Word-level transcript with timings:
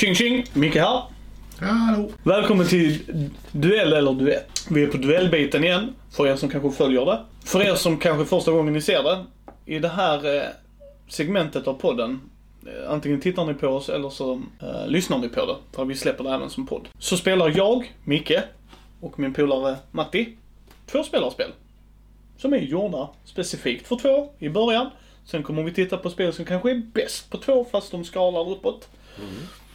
Tjing 0.00 0.14
tjing! 0.14 0.44
Micke 0.52 0.76
här. 0.76 1.02
Hallå! 1.60 2.10
Välkommen 2.22 2.66
till 2.66 2.98
Duell 3.52 3.92
eller 3.92 4.12
Duett. 4.12 4.66
Vi 4.70 4.82
är 4.82 4.86
på 4.86 4.96
duellbiten 4.96 5.64
igen, 5.64 5.94
för 6.10 6.26
er 6.26 6.36
som 6.36 6.48
kanske 6.48 6.70
följer 6.70 7.04
det. 7.06 7.20
För 7.44 7.62
er 7.62 7.74
som 7.74 7.98
kanske 7.98 8.24
första 8.24 8.52
gången 8.52 8.72
ni 8.72 8.80
ser 8.80 9.02
det. 9.02 9.24
I 9.64 9.78
det 9.78 9.88
här 9.88 10.36
eh, 10.36 10.42
segmentet 11.08 11.66
av 11.66 11.74
podden, 11.74 12.20
eh, 12.66 12.92
antingen 12.92 13.20
tittar 13.20 13.44
ni 13.44 13.54
på 13.54 13.68
oss 13.68 13.88
eller 13.88 14.10
så 14.10 14.32
eh, 14.62 14.86
lyssnar 14.86 15.18
ni 15.18 15.28
på 15.28 15.46
det. 15.46 15.56
För 15.76 15.84
vi 15.84 15.94
släpper 15.94 16.24
det 16.24 16.30
även 16.30 16.50
som 16.50 16.66
podd. 16.66 16.88
Så 16.98 17.16
spelar 17.16 17.52
jag, 17.56 17.94
Micke, 18.04 18.38
och 19.00 19.18
min 19.18 19.34
polare 19.34 19.76
Matti, 19.90 20.36
två 20.86 21.02
spelarspel. 21.02 21.50
Som 22.36 22.52
är 22.52 22.58
gjorda 22.58 23.08
specifikt 23.24 23.86
för 23.86 23.96
två 23.96 24.32
i 24.38 24.48
början. 24.48 24.90
Sen 25.24 25.42
kommer 25.42 25.62
vi 25.62 25.72
titta 25.72 25.96
på 25.96 26.10
spel 26.10 26.32
som 26.32 26.44
kanske 26.44 26.70
är 26.70 26.82
bäst 26.94 27.30
på 27.30 27.38
två 27.38 27.66
fast 27.72 27.90
de 27.90 28.04
skalar 28.04 28.50
uppåt. 28.50 28.88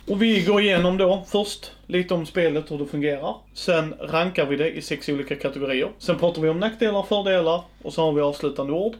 Och 0.07 0.21
vi 0.21 0.43
går 0.43 0.61
igenom 0.61 0.97
då 0.97 1.23
först 1.27 1.71
lite 1.87 2.13
om 2.13 2.25
spelet, 2.25 2.71
hur 2.71 2.77
det 2.77 2.85
fungerar. 2.85 3.35
Sen 3.53 3.95
rankar 3.99 4.45
vi 4.45 4.55
det 4.55 4.71
i 4.71 4.81
sex 4.81 5.09
olika 5.09 5.35
kategorier. 5.35 5.89
Sen 5.97 6.17
pratar 6.17 6.41
vi 6.41 6.49
om 6.49 6.59
nackdelar, 6.59 7.03
fördelar 7.03 7.61
och 7.81 7.93
så 7.93 8.01
har 8.01 8.11
vi 8.13 8.21
avslutande 8.21 8.73
ord. 8.73 8.95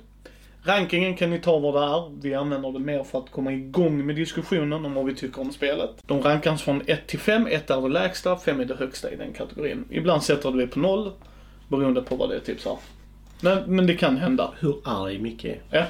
Rankingen 0.64 1.16
kan 1.16 1.30
ni 1.30 1.40
ta 1.40 1.60
vad 1.60 1.74
det 1.74 1.80
är. 1.80 2.22
Vi 2.22 2.36
använder 2.36 2.72
det 2.72 2.80
mer 2.80 3.04
för 3.04 3.20
att 3.20 3.32
komma 3.32 3.52
igång 3.52 4.06
med 4.06 4.16
diskussionen 4.16 4.86
om 4.86 4.94
vad 4.94 5.06
vi 5.06 5.16
tycker 5.16 5.42
om 5.42 5.52
spelet. 5.52 5.90
De 6.06 6.22
rankas 6.22 6.62
från 6.62 6.82
1 6.86 7.08
till 7.08 7.20
5. 7.20 7.48
1 7.48 7.70
är 7.70 7.82
det 7.82 7.90
lägsta, 7.90 8.38
5 8.38 8.60
är 8.60 8.66
det 8.66 8.76
högsta 8.76 9.12
i 9.12 9.16
den 9.16 9.34
kategorin. 9.34 9.86
Ibland 9.90 10.24
sätter 10.24 10.52
det 10.52 10.68
på 10.68 10.80
0, 10.80 11.12
beroende 11.68 12.02
på 12.02 12.16
vad 12.16 12.30
det 12.30 12.36
är 12.36 12.40
tipsar. 12.40 12.78
Men, 13.42 13.76
men 13.76 13.88
det 13.88 13.94
kan 13.94 14.18
hända. 14.18 14.52
Hur 14.60 14.76
arg 14.84 15.20
Micke 15.20 15.46
är. 15.46 15.60
Ja. 15.70 15.86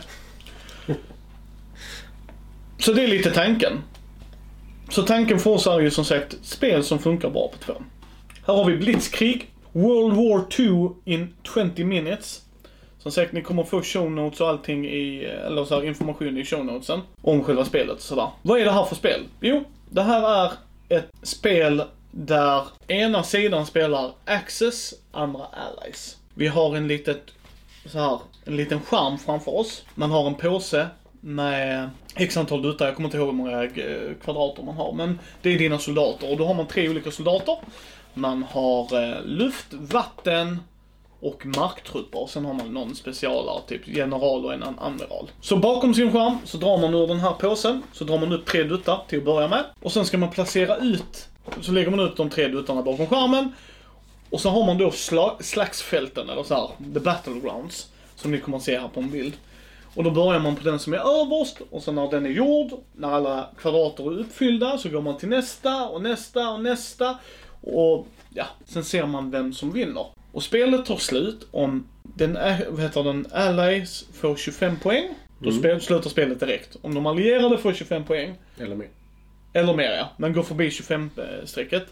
Så 2.78 2.94
det 2.94 3.04
är 3.04 3.08
lite 3.08 3.32
tanken. 3.32 3.74
Så 4.90 5.04
tanken 5.04 5.40
för 5.40 5.50
oss 5.50 5.68
är 5.68 5.80
ju 5.80 5.92
som 5.92 6.06
sagt 6.06 6.36
spel 6.42 6.84
som 6.84 7.00
funkar 7.00 7.30
bra 7.30 7.48
på 7.48 7.58
två. 7.58 7.74
Här 8.48 8.54
har 8.54 8.66
vi 8.66 8.78
Blitzkrig, 8.78 9.52
World 9.72 10.16
War 10.16 10.50
2 10.50 10.96
in 11.06 11.34
20 11.56 11.84
minutes. 11.84 12.42
Som 13.00 13.12
sagt, 13.12 13.34
ni 13.34 13.42
kommer 13.42 13.64
få 13.64 13.82
show 13.82 14.12
notes 14.12 14.42
och 14.42 14.50
allting 14.50 14.86
i, 14.86 15.24
eller 15.24 15.66
så 15.66 15.76
här, 15.76 15.88
information 15.88 16.38
i 16.38 16.46
show 16.46 16.66
notesen. 16.66 17.02
Om 17.22 17.44
själva 17.44 17.66
spelet 17.66 17.96
och 17.96 18.02
sådär. 18.02 18.28
Vad 18.42 18.60
är 18.60 18.66
det 18.66 18.72
här 18.72 18.86
för 18.86 18.96
spel? 18.96 19.24
Jo, 19.40 19.64
det 19.90 20.02
här 20.02 20.46
är 20.46 20.52
ett 20.90 21.10
spel 21.24 21.84
där 22.12 22.64
ena 22.88 23.24
sidan 23.24 23.66
spelar 23.66 24.12
Access, 24.26 24.94
andra 25.12 25.46
Allies. 25.46 26.18
Vi 26.34 26.48
har 26.48 26.76
en 26.76 26.88
litet, 26.88 27.24
så 27.86 28.00
här, 28.00 28.20
en 28.46 28.56
liten 28.56 28.82
skärm 28.82 29.18
framför 29.18 29.56
oss. 29.56 29.86
Man 29.96 30.12
har 30.12 30.28
en 30.28 30.36
påse 30.36 30.88
med 31.26 31.90
x 32.16 32.38
antal 32.38 32.62
duttar, 32.62 32.86
jag 32.86 32.96
kommer 32.96 33.08
inte 33.08 33.18
ihåg 33.18 33.28
hur 33.28 33.34
många 33.34 33.64
eh, 33.64 34.14
kvadrater 34.24 34.64
man 34.64 34.76
har, 34.76 34.94
men 34.94 35.20
det 35.42 35.54
är 35.54 35.58
dina 35.60 35.80
soldater. 35.80 36.32
Och 36.32 36.38
då 36.38 36.46
har 36.46 36.54
man 36.54 36.68
tre 36.68 36.90
olika 36.90 37.12
soldater. 37.12 37.58
Man 38.14 38.44
har 38.44 39.04
eh, 39.04 39.24
luft, 39.26 39.74
vatten 39.74 40.60
och 41.20 41.46
marktrupper. 41.46 42.28
Sen 42.30 42.46
har 42.46 42.54
man 42.54 42.74
någon 42.74 42.96
specialare, 42.96 43.62
typ 43.68 43.88
general 43.88 44.46
och 44.46 44.54
en 44.54 44.64
amiral. 44.64 45.32
Så 45.42 45.58
bakom 45.58 45.94
sin 45.94 46.12
skärm 46.12 46.38
så 46.44 46.58
drar 46.58 46.78
man 46.78 46.94
ur 46.94 47.08
den 47.08 47.20
här 47.20 47.32
påsen, 47.34 47.84
så 47.94 48.04
drar 48.04 48.18
man 48.20 48.32
upp 48.32 48.46
tre 48.46 48.64
duttar 48.64 49.02
till 49.08 49.18
att 49.20 49.26
börja 49.26 49.48
med. 49.48 49.64
Och 49.82 49.92
sen 49.92 50.06
ska 50.06 50.18
man 50.18 50.30
placera 50.30 50.78
ut, 50.78 51.28
så 51.62 51.72
lägger 51.72 51.92
man 51.92 52.00
ut 52.00 52.18
de 52.18 52.30
tre 52.30 52.48
duttarna 52.48 52.82
bakom 52.82 53.08
skärmen. 53.08 53.52
Och 54.30 54.42
så 54.42 54.50
har 54.50 54.66
man 54.66 54.78
då 54.78 54.90
sla- 54.90 55.42
slagsfälten, 55.42 56.30
eller 56.30 56.44
så 56.44 56.56
här, 56.56 56.94
the 56.94 57.00
battlegrounds. 57.00 57.88
Som 58.16 58.32
ni 58.32 58.40
kommer 58.40 58.58
att 58.58 58.64
se 58.64 58.80
här 58.80 58.88
på 58.88 59.00
en 59.00 59.12
bild. 59.12 59.34
Och 59.96 60.04
då 60.04 60.12
börjar 60.12 60.40
man 60.40 60.56
på 60.56 60.64
den 60.64 60.80
som 60.80 60.94
är 60.94 60.98
överst 61.22 61.58
och 61.72 61.84
sen 61.84 61.96
när 61.96 62.12
den 62.12 62.26
är 62.26 62.30
gjord, 62.30 62.72
när 62.96 63.12
alla 63.12 63.50
kvadrater 63.62 64.04
är 64.14 64.20
uppfyllda, 64.20 64.78
så 64.78 64.90
går 64.90 65.02
man 65.02 65.18
till 65.18 65.30
nästa 65.30 65.88
och 65.88 66.02
nästa 66.02 66.50
och 66.50 66.64
nästa. 66.64 67.18
Och 67.62 68.08
ja, 68.34 68.46
sen 68.66 68.84
ser 68.84 69.06
man 69.06 69.32
vem 69.32 69.54
som 69.54 69.72
vinner. 69.72 70.06
Och 70.32 70.44
spelet 70.44 70.86
tar 70.86 70.98
slut 70.98 71.48
om 71.52 71.88
den, 72.04 72.38
är- 72.38 72.66
vad 72.70 72.82
heter 72.82 73.04
den, 73.04 73.26
Allies 73.34 74.06
får 74.14 74.36
25 74.36 74.80
poäng. 74.80 75.10
Då 75.40 75.52
spel, 75.52 75.82
slutar 75.82 76.10
spelet 76.10 76.40
direkt. 76.40 76.78
Om 76.82 76.94
de 76.96 77.06
allierade 77.06 77.58
får 77.58 77.74
25 77.74 78.04
poäng, 78.04 78.36
Eller 78.60 78.76
mer. 78.76 78.90
eller 79.54 79.74
mer 79.74 79.92
ja, 79.92 80.10
men 80.18 80.34
går 80.34 80.44
förbi 80.44 80.70
25-strecket, 80.70 81.84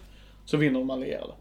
så 0.44 0.56
vinner 0.56 0.78
de 0.78 0.90
allierade. 0.90 1.32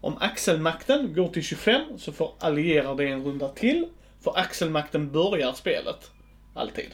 Om 0.00 0.16
axelmakten 0.20 1.14
går 1.14 1.28
till 1.28 1.42
25 1.42 1.82
så 1.98 2.12
får 2.12 2.30
allierade 2.38 3.04
en 3.04 3.24
runda 3.24 3.48
till. 3.48 3.86
För 4.20 4.38
axelmakten 4.38 5.12
börjar 5.12 5.52
spelet. 5.52 6.10
Alltid. 6.54 6.90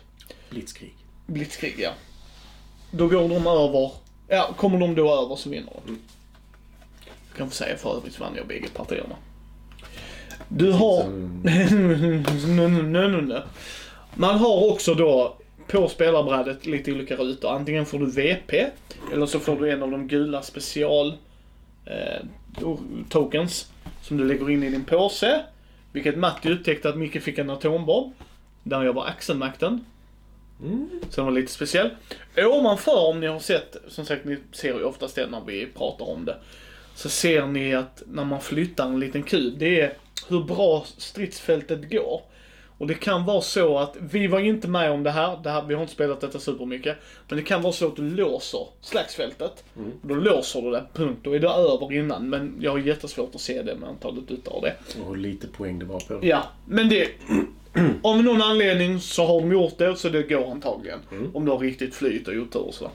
Blitzkrig. 0.51 0.95
Blitzkrig, 1.27 1.75
ja. 1.79 1.91
Då 2.91 3.09
går 3.09 3.29
de 3.29 3.47
över, 3.47 3.91
ja, 4.29 4.55
kommer 4.57 4.79
de 4.79 4.95
då 4.95 5.23
över 5.23 5.37
så 5.37 5.51
vinner 5.51 5.73
de. 5.87 5.99
Jag 7.29 7.37
kan 7.37 7.49
få 7.49 7.55
säga 7.55 7.77
för 7.77 7.97
övrigt 7.97 8.21
vann 8.21 8.33
jag 8.37 8.47
bägge 8.47 8.69
partierna. 8.69 9.17
Du 10.49 10.73
har... 10.73 11.05
Man 14.15 14.39
har 14.39 14.73
också 14.73 14.95
då 14.95 15.37
på 15.69 15.89
spelarbrädet 15.89 16.67
lite 16.67 16.93
olika 16.93 17.17
rutor. 17.17 17.51
Antingen 17.51 17.87
får 17.87 17.99
du 17.99 18.11
VP, 18.11 18.67
eller 19.13 19.27
så 19.27 19.41
får 19.41 19.57
du 19.57 19.71
en 19.71 19.83
av 19.83 19.91
de 19.91 20.09
gula 20.09 20.43
special 20.43 21.15
eh, 21.85 22.23
tokens 23.09 23.73
som 24.03 24.17
du 24.17 24.25
lägger 24.25 24.51
in 24.51 24.63
i 24.63 24.71
din 24.71 24.85
påse. 24.85 25.45
Vilket 25.97 26.17
Matti 26.17 26.53
upptäckte 26.53 26.89
att 26.89 26.97
Micke 26.97 27.23
fick 27.23 27.39
en 27.39 27.51
atombomb. 27.51 28.13
Där 28.63 28.83
jag 28.83 28.93
var 28.93 29.07
axelmakten. 29.07 29.85
Så 31.11 31.17
den 31.17 31.25
var 31.25 31.33
lite 31.33 31.53
speciell. 31.53 31.91
Ovanför, 32.37 33.09
om 33.09 33.21
ni 33.21 33.27
har 33.27 33.39
sett, 33.39 33.77
som 33.89 34.07
sagt 34.07 34.25
ni 34.25 34.39
ser 34.53 34.75
ju 34.79 34.85
oftast 34.85 35.15
det 35.15 35.27
när 35.27 35.41
vi 35.47 35.67
pratar 35.67 36.09
om 36.09 36.25
det. 36.25 36.37
Så 36.95 37.09
ser 37.09 37.47
ni 37.47 37.75
att 37.75 38.03
när 38.07 38.25
man 38.25 38.41
flyttar 38.41 38.87
en 38.87 39.01
liten 39.01 39.23
kub, 39.23 39.59
det 39.59 39.81
är 39.81 39.93
hur 40.29 40.45
bra 40.45 40.85
stridsfältet 40.99 41.91
går. 41.91 42.23
Och 42.79 42.87
det 42.87 42.95
kan 42.95 43.25
vara 43.25 43.41
så 43.41 43.79
att, 43.79 43.97
vi 44.01 44.27
var 44.27 44.41
inte 44.41 44.69
med 44.69 44.91
om 44.91 45.03
det 45.03 45.11
här, 45.11 45.39
det 45.43 45.51
här 45.51 45.63
vi 45.63 45.75
har 45.75 45.83
inte 45.83 45.95
spelat 45.95 46.21
detta 46.21 46.39
supermycket. 46.39 46.97
Men 47.29 47.37
det 47.37 47.43
kan 47.45 47.63
vara 47.63 47.73
så 47.73 47.87
att 47.87 47.97
du 47.97 48.11
låser 48.11 48.67
slagsfältet. 48.81 49.65
Då 50.03 50.15
låser 50.15 50.63
du 50.63 50.71
det, 50.71 50.85
punkt. 50.93 51.19
Då 51.23 51.33
är 51.33 51.39
det 51.39 51.49
över 51.49 51.93
innan. 51.93 52.29
Men 52.29 52.57
jag 52.61 52.71
har 52.71 52.79
jättesvårt 52.79 53.35
att 53.35 53.41
se 53.41 53.63
det 53.63 53.75
med 53.75 53.89
antalet 53.89 54.31
utav 54.31 54.63
det. 54.63 54.75
Och 55.01 55.09
hur 55.09 55.17
lite 55.17 55.47
poäng 55.47 55.79
det 55.79 55.85
var 55.85 56.01
på. 56.01 56.19
Ja, 56.23 56.43
men 56.67 56.89
det... 56.89 57.09
Av 58.03 58.23
någon 58.23 58.43
anledning 58.43 59.01
så 59.01 59.27
har 59.27 59.41
de 59.41 59.53
gjort 59.53 59.79
det, 59.79 59.97
så 59.97 60.09
det 60.09 60.23
går 60.23 60.51
antagligen. 60.51 60.99
Om 61.35 61.45
du 61.45 61.51
har 61.51 61.59
riktigt 61.59 61.95
flyt 61.95 62.29
och 62.29 62.35
otur 62.35 62.61
och 62.61 62.75
sådär. 62.75 62.93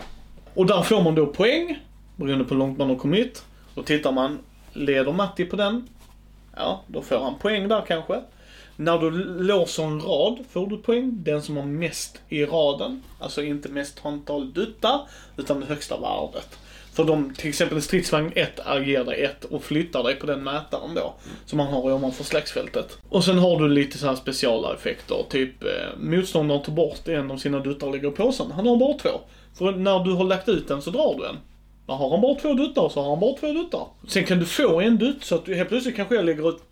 Och 0.53 0.65
där 0.65 0.81
får 0.81 1.01
man 1.01 1.15
då 1.15 1.27
poäng, 1.27 1.79
beroende 2.15 2.45
på 2.45 2.53
hur 2.53 2.59
långt 2.59 2.77
man 2.77 2.89
har 2.89 2.95
kommit. 2.95 3.45
Då 3.75 3.83
tittar 3.83 4.11
man, 4.11 4.39
leder 4.73 5.11
Matti 5.11 5.45
på 5.45 5.55
den? 5.55 5.87
Ja, 6.55 6.83
då 6.87 7.01
får 7.01 7.19
han 7.19 7.39
poäng 7.39 7.67
där 7.67 7.83
kanske. 7.87 8.21
När 8.81 8.97
du 8.97 9.09
låser 9.43 9.83
en 9.83 10.01
rad 10.01 10.39
får 10.49 10.67
du 10.67 10.77
poäng. 10.77 11.11
Den 11.23 11.41
som 11.41 11.57
har 11.57 11.65
mest 11.65 12.21
i 12.29 12.45
raden, 12.45 13.03
alltså 13.19 13.43
inte 13.43 13.69
mest 13.69 14.05
antal 14.05 14.53
duttar, 14.53 15.01
utan 15.37 15.59
det 15.59 15.65
högsta 15.65 15.97
värdet. 15.99 16.59
För 16.93 17.03
de, 17.03 17.33
till 17.33 17.49
exempel 17.49 17.81
stridsvagn 17.81 18.31
1 18.35 18.59
ger 18.85 19.03
dig 19.03 19.23
1 19.23 19.45
och 19.45 19.63
flyttar 19.63 20.03
dig 20.03 20.15
på 20.15 20.25
den 20.25 20.43
mätaren 20.43 20.95
då. 20.95 21.13
Som 21.45 21.57
man 21.57 21.67
har 21.67 21.91
ovanför 21.91 22.23
slagsfältet. 22.23 22.97
Och 23.09 23.23
sen 23.23 23.37
har 23.37 23.59
du 23.59 23.69
lite 23.69 23.97
så 23.97 24.07
här 24.07 24.15
speciala 24.15 24.73
effekter. 24.73 25.25
Typ 25.29 25.63
eh, 25.63 25.69
motståndaren 25.99 26.63
tar 26.63 26.73
bort 26.73 27.07
en 27.07 27.31
av 27.31 27.37
sina 27.37 27.59
duttar 27.59 27.87
och 27.87 27.93
lägger 27.93 28.07
i 28.07 28.11
påsen. 28.11 28.51
Han 28.51 28.67
har 28.67 28.77
bara 28.77 28.97
två. 28.97 29.09
För 29.57 29.71
när 29.71 30.03
du 30.03 30.11
har 30.11 30.23
lagt 30.23 30.49
ut 30.49 30.67
den 30.67 30.81
så 30.81 30.91
drar 30.91 31.15
du 31.17 31.27
en. 31.27 31.35
Men 31.87 31.97
har 31.97 32.09
han 32.09 32.21
bara 32.21 32.35
två 32.35 32.53
duttar 32.53 32.89
så 32.89 33.01
har 33.01 33.09
han 33.09 33.19
bara 33.19 33.37
två 33.37 33.47
duttar. 33.47 33.87
Sen 34.07 34.23
kan 34.23 34.39
du 34.39 34.45
få 34.45 34.81
en 34.81 34.97
dutt 34.97 35.23
så 35.23 35.35
att 35.35 35.45
du 35.45 35.55
helt 35.55 35.69
plötsligt 35.69 35.95
kanske 35.95 36.15
jag 36.15 36.25
lägger 36.25 36.49
ut 36.49 36.63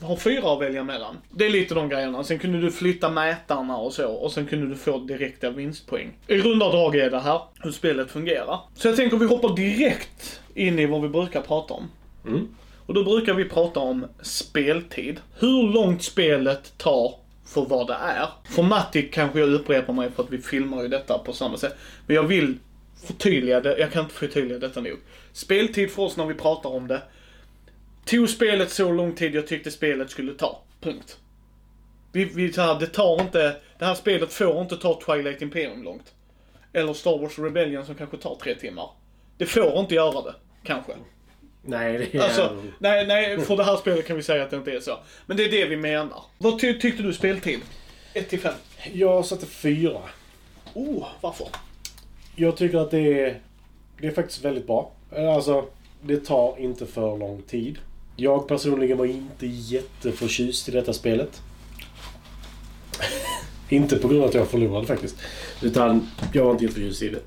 har 0.00 0.16
fyra 0.16 0.52
att 0.52 0.60
välja 0.60 0.84
mellan. 0.84 1.16
Det 1.30 1.46
är 1.46 1.50
lite 1.50 1.74
de 1.74 1.88
grejerna. 1.88 2.24
Sen 2.24 2.38
kunde 2.38 2.60
du 2.60 2.70
flytta 2.70 3.10
mätarna 3.10 3.76
och 3.76 3.92
så. 3.92 4.08
Och 4.08 4.32
sen 4.32 4.46
kunde 4.46 4.66
du 4.66 4.76
få 4.76 4.98
direkta 4.98 5.50
vinstpoäng. 5.50 6.12
I 6.26 6.38
runda 6.38 6.68
drag 6.68 6.96
är 6.96 7.10
det 7.10 7.20
här 7.20 7.40
hur 7.60 7.70
spelet 7.70 8.10
fungerar. 8.10 8.60
Så 8.74 8.88
jag 8.88 8.96
tänker 8.96 9.16
vi 9.16 9.26
hoppar 9.26 9.56
direkt 9.56 10.40
in 10.54 10.78
i 10.78 10.86
vad 10.86 11.02
vi 11.02 11.08
brukar 11.08 11.40
prata 11.40 11.74
om. 11.74 11.90
Mm. 12.26 12.48
Och 12.86 12.94
då 12.94 13.04
brukar 13.04 13.34
vi 13.34 13.44
prata 13.44 13.80
om 13.80 14.06
speltid. 14.22 15.20
Hur 15.38 15.72
långt 15.72 16.02
spelet 16.02 16.78
tar 16.78 17.14
för 17.46 17.64
vad 17.64 17.86
det 17.86 17.94
är. 17.94 18.28
För 18.44 18.62
Matti 18.62 19.02
kanske 19.02 19.40
jag 19.40 19.52
upprepar 19.52 19.92
mig 19.92 20.10
för 20.10 20.22
att 20.22 20.30
vi 20.30 20.38
filmar 20.38 20.82
ju 20.82 20.88
detta 20.88 21.18
på 21.18 21.32
samma 21.32 21.56
sätt. 21.56 21.76
Men 22.06 22.16
jag 22.16 22.22
vill 22.22 22.58
förtydliga 23.06 23.60
det, 23.60 23.78
jag 23.78 23.92
kan 23.92 24.02
inte 24.02 24.14
förtydliga 24.14 24.58
detta 24.58 24.80
nog. 24.80 24.98
Speltid 25.32 25.90
för 25.90 26.02
oss 26.02 26.16
när 26.16 26.26
vi 26.26 26.34
pratar 26.34 26.70
om 26.70 26.88
det. 26.88 27.02
Tog 28.04 28.28
spelet 28.28 28.70
så 28.70 28.92
lång 28.92 29.14
tid 29.14 29.34
jag 29.34 29.46
tyckte 29.46 29.70
spelet 29.70 30.10
skulle 30.10 30.34
ta. 30.34 30.62
Punkt. 30.80 31.18
Vi, 32.12 32.24
vi, 32.24 32.52
så 32.52 32.62
här, 32.62 32.80
det 32.80 32.86
tar 32.86 33.20
inte, 33.20 33.56
det 33.78 33.84
här 33.84 33.94
spelet 33.94 34.32
får 34.32 34.60
inte 34.60 34.76
ta 34.76 35.00
Twilight 35.06 35.42
Imperium 35.42 35.82
långt. 35.82 36.14
Eller 36.72 36.92
Star 36.92 37.18
Wars 37.18 37.38
Rebellion 37.38 37.86
som 37.86 37.94
kanske 37.94 38.16
tar 38.16 38.34
tre 38.34 38.54
timmar. 38.54 38.90
Det 39.36 39.46
får 39.46 39.78
inte 39.78 39.94
göra 39.94 40.22
det. 40.22 40.34
Kanske. 40.64 40.92
Nej, 41.62 41.98
det 41.98 42.18
är... 42.18 42.22
Alltså, 42.22 42.62
nej, 42.78 43.06
nej, 43.06 43.40
för 43.40 43.56
det 43.56 43.64
här 43.64 43.76
spelet 43.76 44.06
kan 44.06 44.16
vi 44.16 44.22
säga 44.22 44.42
att 44.42 44.50
det 44.50 44.56
inte 44.56 44.72
är 44.72 44.80
så. 44.80 44.98
Men 45.26 45.36
det 45.36 45.44
är 45.44 45.50
det 45.50 45.66
vi 45.66 45.76
menar. 45.76 46.22
Vad 46.38 46.58
ty 46.58 46.78
tyckte 46.78 47.02
du 47.02 47.12
speltid? 47.12 47.60
1 48.14 48.28
till 48.28 48.40
5. 48.40 48.54
Jag 48.92 49.24
satte 49.24 49.46
fyra. 49.46 50.00
Oh, 50.74 51.06
varför? 51.20 51.48
Jag 52.36 52.56
tycker 52.56 52.78
att 52.78 52.90
det 52.90 53.20
är 53.20 53.40
det 54.02 54.06
är 54.06 54.12
faktiskt 54.12 54.44
väldigt 54.44 54.66
bra. 54.66 54.92
Alltså, 55.16 55.66
det 56.02 56.24
tar 56.24 56.58
inte 56.58 56.86
för 56.86 57.18
lång 57.18 57.42
tid. 57.42 57.78
Jag 58.22 58.48
personligen 58.48 58.98
var 58.98 59.06
inte 59.06 59.46
jätteförtjust 59.46 60.68
i 60.68 60.72
detta 60.72 60.92
spelet. 60.92 61.42
inte 63.68 63.98
på 63.98 64.08
grund 64.08 64.22
av 64.22 64.28
att 64.28 64.34
jag 64.34 64.48
förlorade 64.48 64.86
faktiskt. 64.86 65.16
Utan 65.62 66.08
jag 66.32 66.44
var 66.44 66.50
inte 66.52 66.64
jätteförtjust 66.64 67.02
i 67.02 67.08
det. 67.08 67.20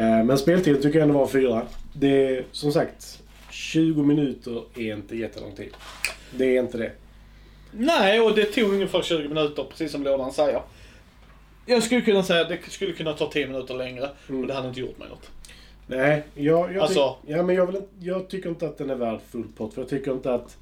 Eh, 0.00 0.24
Men 0.24 0.38
speltiden 0.38 0.82
tycker 0.82 0.98
jag 0.98 1.08
ändå 1.08 1.20
var 1.20 1.26
fyra. 1.26 1.66
Det 1.92 2.26
är 2.26 2.44
som 2.52 2.72
sagt 2.72 3.22
20 3.50 4.02
minuter 4.02 4.62
är 4.74 4.94
inte 4.96 5.16
jättelång 5.16 5.54
tid. 5.54 5.70
Det 6.36 6.56
är 6.56 6.60
inte 6.62 6.78
det. 6.78 6.92
Nej, 7.72 8.20
och 8.20 8.34
det 8.34 8.44
tog 8.44 8.72
ungefär 8.72 9.02
20 9.02 9.28
minuter, 9.28 9.64
precis 9.70 9.92
som 9.92 10.02
lådan 10.04 10.32
säger. 10.32 10.62
Jag 11.66 11.82
skulle 11.82 12.00
kunna 12.00 12.22
säga 12.22 12.40
att 12.40 12.48
det 12.48 12.58
skulle 12.70 12.92
kunna 12.92 13.12
ta 13.12 13.30
10 13.30 13.46
minuter 13.46 13.74
längre 13.74 14.10
och 14.28 14.46
det 14.46 14.54
hade 14.54 14.68
inte 14.68 14.80
gjort 14.80 14.98
mig 14.98 15.08
något. 15.08 15.30
Nej, 15.86 16.24
jag, 16.34 16.74
jag, 16.74 16.82
Alltså- 16.82 17.16
ja, 17.26 17.42
men 17.42 17.54
jag, 17.54 17.66
vill, 17.66 17.82
jag 18.00 18.28
tycker 18.28 18.48
inte 18.48 18.66
att 18.66 18.78
den 18.78 18.90
är 18.90 18.94
värd 18.94 19.20
full 19.30 19.44
pott. 19.56 19.74
För 19.74 19.80
jag 19.82 19.88
tycker 19.88 20.12
inte 20.12 20.34
att... 20.34 20.56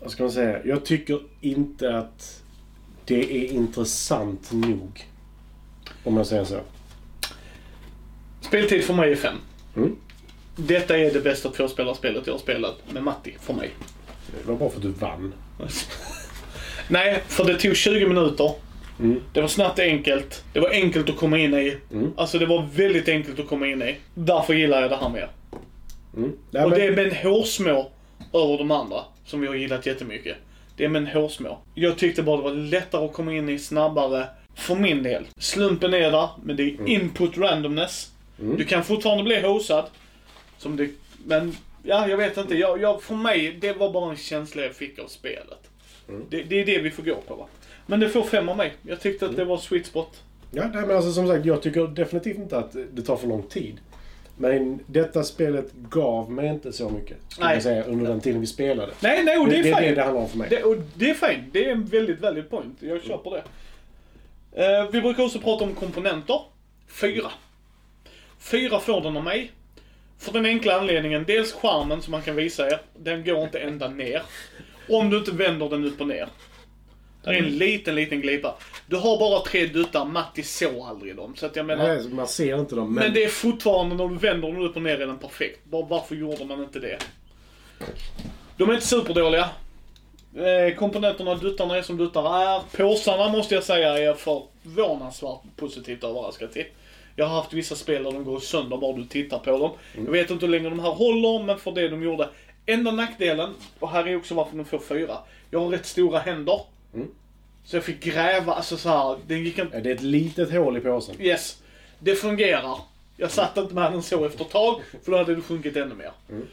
Vad 0.00 0.10
ska 0.10 0.22
man 0.22 0.32
säga? 0.32 0.64
Jag 0.64 0.84
tycker 0.84 1.20
inte 1.40 1.96
att 1.96 2.42
det 3.04 3.44
är 3.44 3.52
intressant 3.52 4.52
nog. 4.52 5.08
Om 6.04 6.16
jag 6.16 6.26
säger 6.26 6.44
så. 6.44 6.60
Speltid 8.40 8.84
för 8.84 8.94
mig 8.94 9.12
är 9.12 9.16
5. 9.16 9.34
Mm. 9.76 9.96
Detta 10.56 10.98
är 10.98 11.12
det 11.12 11.20
bästa 11.20 11.50
tvåspelarspelet 11.50 12.26
jag 12.26 12.34
har 12.34 12.38
spelat 12.38 12.74
med 12.92 13.02
Matti, 13.02 13.36
för 13.40 13.54
mig. 13.54 13.70
Det 14.42 14.48
var 14.48 14.56
bara 14.56 14.70
för 14.70 14.76
att 14.76 14.82
du 14.82 14.90
vann. 14.90 15.34
Nej, 16.88 17.22
för 17.26 17.44
det 17.44 17.58
tog 17.58 17.76
20 17.76 18.06
minuter. 18.06 18.54
Mm. 19.00 19.20
Det 19.32 19.40
var 19.40 19.48
snabbt 19.48 19.78
enkelt. 19.78 20.44
Det 20.52 20.60
var 20.60 20.70
enkelt 20.70 21.08
att 21.10 21.16
komma 21.16 21.38
in 21.38 21.54
i. 21.54 21.76
Mm. 21.92 22.12
Alltså 22.16 22.38
det 22.38 22.46
var 22.46 22.68
väldigt 22.74 23.08
enkelt 23.08 23.40
att 23.40 23.48
komma 23.48 23.66
in 23.66 23.82
i. 23.82 23.96
Därför 24.14 24.54
gillar 24.54 24.80
jag 24.80 24.90
det 24.90 24.96
här 24.96 25.08
mer. 25.08 25.28
Mm. 26.16 26.32
Nej, 26.50 26.64
Och 26.64 26.70
men, 26.70 26.78
det 26.78 26.86
är 26.86 26.92
med 26.92 27.06
en 27.06 27.16
hårsmå 27.16 27.90
över 28.32 28.58
de 28.58 28.70
andra, 28.70 29.00
som 29.24 29.40
vi 29.40 29.46
har 29.46 29.54
gillat 29.54 29.86
jättemycket. 29.86 30.36
Det 30.76 30.84
är 30.84 30.88
med 30.88 31.02
en 31.02 31.08
hårsmå. 31.08 31.58
Jag 31.74 31.98
tyckte 31.98 32.22
bara 32.22 32.36
det 32.36 32.42
var 32.42 32.54
lättare 32.54 33.04
att 33.04 33.12
komma 33.12 33.32
in 33.32 33.48
i 33.48 33.58
snabbare, 33.58 34.26
för 34.54 34.74
min 34.74 35.02
del. 35.02 35.24
Slumpen 35.36 35.94
är 35.94 36.10
där, 36.10 36.28
men 36.44 36.56
det 36.56 36.62
är 36.62 36.88
input 36.88 37.38
randomness. 37.38 38.10
Mm. 38.40 38.56
Du 38.56 38.64
kan 38.64 38.84
fortfarande 38.84 39.24
bli 39.24 39.40
hosad. 39.40 39.84
Som 40.58 40.76
det, 40.76 40.88
men, 41.24 41.56
ja, 41.82 42.08
jag 42.08 42.16
vet 42.16 42.36
inte. 42.36 42.58
Jag, 42.58 42.82
jag, 42.82 43.02
för 43.02 43.14
mig, 43.14 43.58
det 43.60 43.72
var 43.72 43.92
bara 43.92 44.10
en 44.10 44.16
känsla 44.16 44.62
jag 44.62 44.74
fick 44.74 44.98
av 44.98 45.06
spelet. 45.06 45.70
Mm. 46.08 46.24
Det, 46.30 46.42
det 46.42 46.60
är 46.60 46.66
det 46.66 46.78
vi 46.78 46.90
får 46.90 47.02
gå 47.02 47.14
på 47.14 47.34
va. 47.34 47.46
Men 47.86 48.00
det 48.00 48.08
får 48.08 48.22
fem 48.22 48.48
av 48.48 48.56
mig. 48.56 48.74
Jag 48.82 49.00
tyckte 49.00 49.26
att 49.26 49.36
det 49.36 49.44
var 49.44 49.58
sweet 49.58 49.86
spot. 49.86 50.22
ja, 50.50 50.62
nej, 50.74 50.86
men 50.86 50.96
alltså, 50.96 51.12
som 51.12 51.28
sagt, 51.28 51.44
jag 51.44 51.62
tycker 51.62 51.86
definitivt 51.86 52.36
inte 52.36 52.58
att 52.58 52.76
det 52.92 53.02
tar 53.02 53.16
för 53.16 53.26
lång 53.26 53.42
tid. 53.42 53.80
Men 54.36 54.80
detta 54.86 55.24
spelet 55.24 55.72
gav 55.72 56.30
mig 56.30 56.48
inte 56.48 56.72
så 56.72 56.90
mycket. 56.90 57.16
Nej. 57.40 57.54
jag 57.54 57.62
säga, 57.62 57.84
under 57.84 58.10
den 58.10 58.20
tiden 58.20 58.40
vi 58.40 58.46
spelade. 58.46 58.92
Nej, 59.00 59.24
nej, 59.24 59.38
och 59.38 59.48
det 59.48 59.56
är 59.56 59.62
det, 59.62 59.70
är 59.70 59.80
det 59.80 59.94
det 59.94 60.02
handlar 60.02 60.22
om 60.22 60.28
för 60.28 60.38
mig. 60.38 60.48
Det, 60.50 60.62
och 60.62 60.76
det 60.94 61.10
är 61.10 61.14
fint. 61.14 61.52
Det 61.52 61.64
är 61.64 61.72
en 61.72 61.84
väldigt 61.84 62.20
valid 62.20 62.50
point. 62.50 62.78
Jag 62.80 63.02
köper 63.02 63.30
det. 63.30 63.42
Eh, 64.64 64.90
vi 64.90 65.00
brukar 65.00 65.22
också 65.22 65.38
prata 65.38 65.64
om 65.64 65.74
komponenter. 65.74 66.40
Fyra. 66.88 67.30
Fyra 68.38 68.80
får 68.80 69.00
den 69.00 69.16
av 69.16 69.24
mig. 69.24 69.52
För 70.18 70.32
den 70.32 70.46
enkla 70.46 70.74
anledningen, 70.78 71.24
dels 71.26 71.52
skärmen 71.52 72.02
som 72.02 72.10
man 72.10 72.22
kan 72.22 72.36
visa 72.36 72.66
er, 72.66 72.80
den 72.98 73.24
går 73.24 73.42
inte 73.44 73.58
ända 73.58 73.88
ner. 73.88 74.22
Om 74.88 75.10
du 75.10 75.18
inte 75.18 75.30
vänder 75.30 75.68
den 75.68 75.84
upp 75.84 76.00
och 76.00 76.08
ner. 76.08 76.28
Det 77.24 77.30
är 77.30 77.42
en 77.42 77.58
liten, 77.58 77.94
liten 77.94 78.20
glipa. 78.20 78.54
Du 78.86 78.96
har 78.96 79.18
bara 79.18 79.40
tre 79.40 79.66
duttar, 79.66 80.04
Matti 80.04 80.42
såg 80.42 80.80
aldrig 80.88 81.16
dem. 81.16 81.36
Så 81.36 81.46
att 81.46 81.56
jag 81.56 81.66
menar, 81.66 81.88
Nej, 81.88 82.08
man 82.08 82.28
ser 82.28 82.58
inte 82.60 82.74
dem. 82.74 82.94
Men, 82.94 83.04
men 83.04 83.14
det 83.14 83.24
är 83.24 83.28
fortfarande, 83.28 83.94
när 83.94 84.08
du 84.08 84.16
vänder 84.16 84.52
den 84.52 84.62
upp 84.62 84.76
och 84.76 84.82
ner 84.82 85.00
är 85.00 85.06
den 85.06 85.18
perfekt. 85.18 85.64
Bara 85.64 85.86
varför 85.86 86.14
gjorde 86.14 86.44
man 86.44 86.62
inte 86.62 86.78
det? 86.78 86.98
De 88.56 88.70
är 88.70 88.74
inte 88.74 88.86
superdåliga. 88.86 89.48
Eh, 90.36 90.74
komponenterna, 90.76 91.34
duttarna 91.34 91.76
är 91.76 91.82
som 91.82 91.96
duttar 91.96 92.42
är. 92.42 92.76
Påsarna 92.76 93.28
måste 93.28 93.54
jag 93.54 93.64
säga 93.64 93.98
är 93.98 94.14
förvånansvärt 94.14 95.40
positivt 95.56 96.04
överraskad 96.04 96.52
till. 96.52 96.64
Jag 97.16 97.26
har 97.26 97.36
haft 97.36 97.52
vissa 97.52 97.74
spel 97.74 98.04
där 98.04 98.12
de 98.12 98.24
går 98.24 98.40
sönder 98.40 98.76
bara 98.76 98.96
du 98.96 99.04
tittar 99.04 99.38
på 99.38 99.58
dem. 99.58 99.70
Jag 100.04 100.12
vet 100.12 100.30
inte 100.30 100.46
hur 100.46 100.50
länge 100.50 100.70
de 100.70 100.80
här 100.80 100.90
håller, 100.90 101.44
men 101.44 101.58
för 101.58 101.72
det 101.72 101.88
de 101.88 102.02
gjorde. 102.02 102.28
Enda 102.66 102.90
nackdelen, 102.90 103.54
och 103.78 103.90
här 103.90 104.08
är 104.08 104.16
också 104.16 104.34
varför 104.34 104.56
de 104.56 104.64
får 104.64 104.78
fyra. 104.78 105.18
Jag 105.50 105.60
har 105.60 105.68
rätt 105.68 105.86
stora 105.86 106.18
händer. 106.18 106.60
Mm. 106.94 107.08
Så 107.64 107.76
jag 107.76 107.84
fick 107.84 108.04
gräva, 108.04 108.54
alltså 108.54 108.76
så 108.76 108.88
här, 108.88 109.18
det 109.26 109.34
gick 109.34 109.58
inte... 109.58 109.76
Ja, 109.76 109.82
det 109.82 109.90
är 109.90 109.94
ett 109.94 110.02
litet 110.02 110.52
hål 110.52 110.76
i 110.76 110.80
påsen. 110.80 111.20
Yes, 111.20 111.62
det 111.98 112.14
fungerar. 112.14 112.78
Jag 113.16 113.30
satt 113.30 113.56
inte 113.56 113.74
med 113.74 113.92
den 113.92 114.02
så 114.02 114.24
efter 114.24 114.44
ett 114.44 114.50
tag, 114.50 114.80
för 115.04 115.12
då 115.12 115.18
hade 115.18 115.34
det 115.34 115.42
sjunkit 115.42 115.76
ännu 115.76 115.94
mer. 115.94 116.12
Mm. 116.30 116.46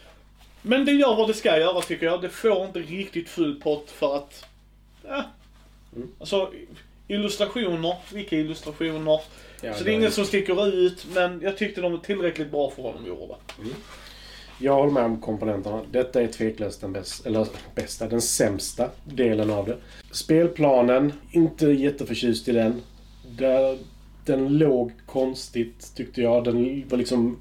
Men 0.62 0.86
det 0.86 0.92
gör 0.92 1.16
vad 1.16 1.28
det 1.28 1.34
ska 1.34 1.60
göra 1.60 1.82
tycker 1.82 2.06
jag. 2.06 2.22
Det 2.22 2.30
får 2.30 2.66
inte 2.66 2.80
riktigt 2.80 3.30
full 3.30 3.62
pott 3.62 3.92
för 3.92 4.16
att... 4.16 4.46
Ja. 5.08 5.24
Mm. 5.96 6.08
Alltså, 6.20 6.52
illustrationer, 7.08 7.96
vilka 8.14 8.36
illustrationer. 8.36 9.22
Ja, 9.62 9.74
så 9.74 9.84
det 9.84 9.92
är 9.92 9.94
inget 9.94 10.14
som 10.14 10.26
sticker 10.26 10.68
ut, 10.68 11.06
men 11.14 11.42
jag 11.42 11.58
tyckte 11.58 11.82
de 11.82 11.92
var 11.92 12.00
tillräckligt 12.00 12.52
bra 12.52 12.72
för 12.72 12.84
vad 12.84 12.94
de 12.96 13.08
gjorde. 13.08 13.36
Jag 14.62 14.76
håller 14.76 14.92
med 14.92 15.04
om 15.04 15.22
komponenterna. 15.22 15.82
Detta 15.92 16.22
är 16.22 16.28
tveklöst 16.28 16.82
den 16.82 16.94
bästa, 16.94 17.30
eller 17.30 17.48
bästa, 17.76 18.08
den 18.08 18.22
sämsta 18.22 18.90
delen 19.04 19.50
av 19.50 19.66
det. 19.66 19.78
Spelplanen, 20.12 21.14
inte 21.32 21.68
jätteförtjust 21.68 22.48
i 22.48 22.52
den. 22.52 22.82
Där, 23.38 23.78
den 24.26 24.58
låg 24.58 24.92
konstigt 25.06 25.96
tyckte 25.96 26.22
jag. 26.22 26.44
Den 26.44 26.84
var 26.90 26.98
liksom 26.98 27.40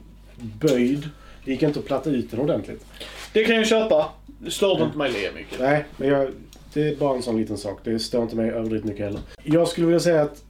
böjd. 0.61 1.09
Det 1.45 1.51
gick 1.51 1.63
inte 1.63 1.79
att 1.79 1.87
platta 1.87 2.11
ut 2.11 2.31
den 2.31 2.41
ordentligt. 2.41 2.85
Det 3.33 3.45
kan 3.45 3.57
jag 3.57 3.67
köpa. 3.67 4.11
Det 4.39 4.51
störde 4.51 4.85
inte 4.85 4.99
mig 4.99 5.13
lika 5.13 5.33
mycket. 5.33 5.61
Nej, 5.61 5.85
men 5.97 6.09
jag, 6.09 6.31
det 6.73 6.89
är 6.89 6.97
bara 6.97 7.17
en 7.17 7.23
sån 7.23 7.37
liten 7.37 7.59
sak. 7.59 7.81
Det 7.85 7.99
stör 7.99 8.23
inte 8.23 8.37
mig 8.37 8.51
överdrivet 8.51 8.85
mycket 8.85 9.05
heller. 9.05 9.21
Jag 9.45 9.69
skulle 9.69 9.87
vilja 9.87 10.01
säga 10.01 10.23
att 10.23 10.45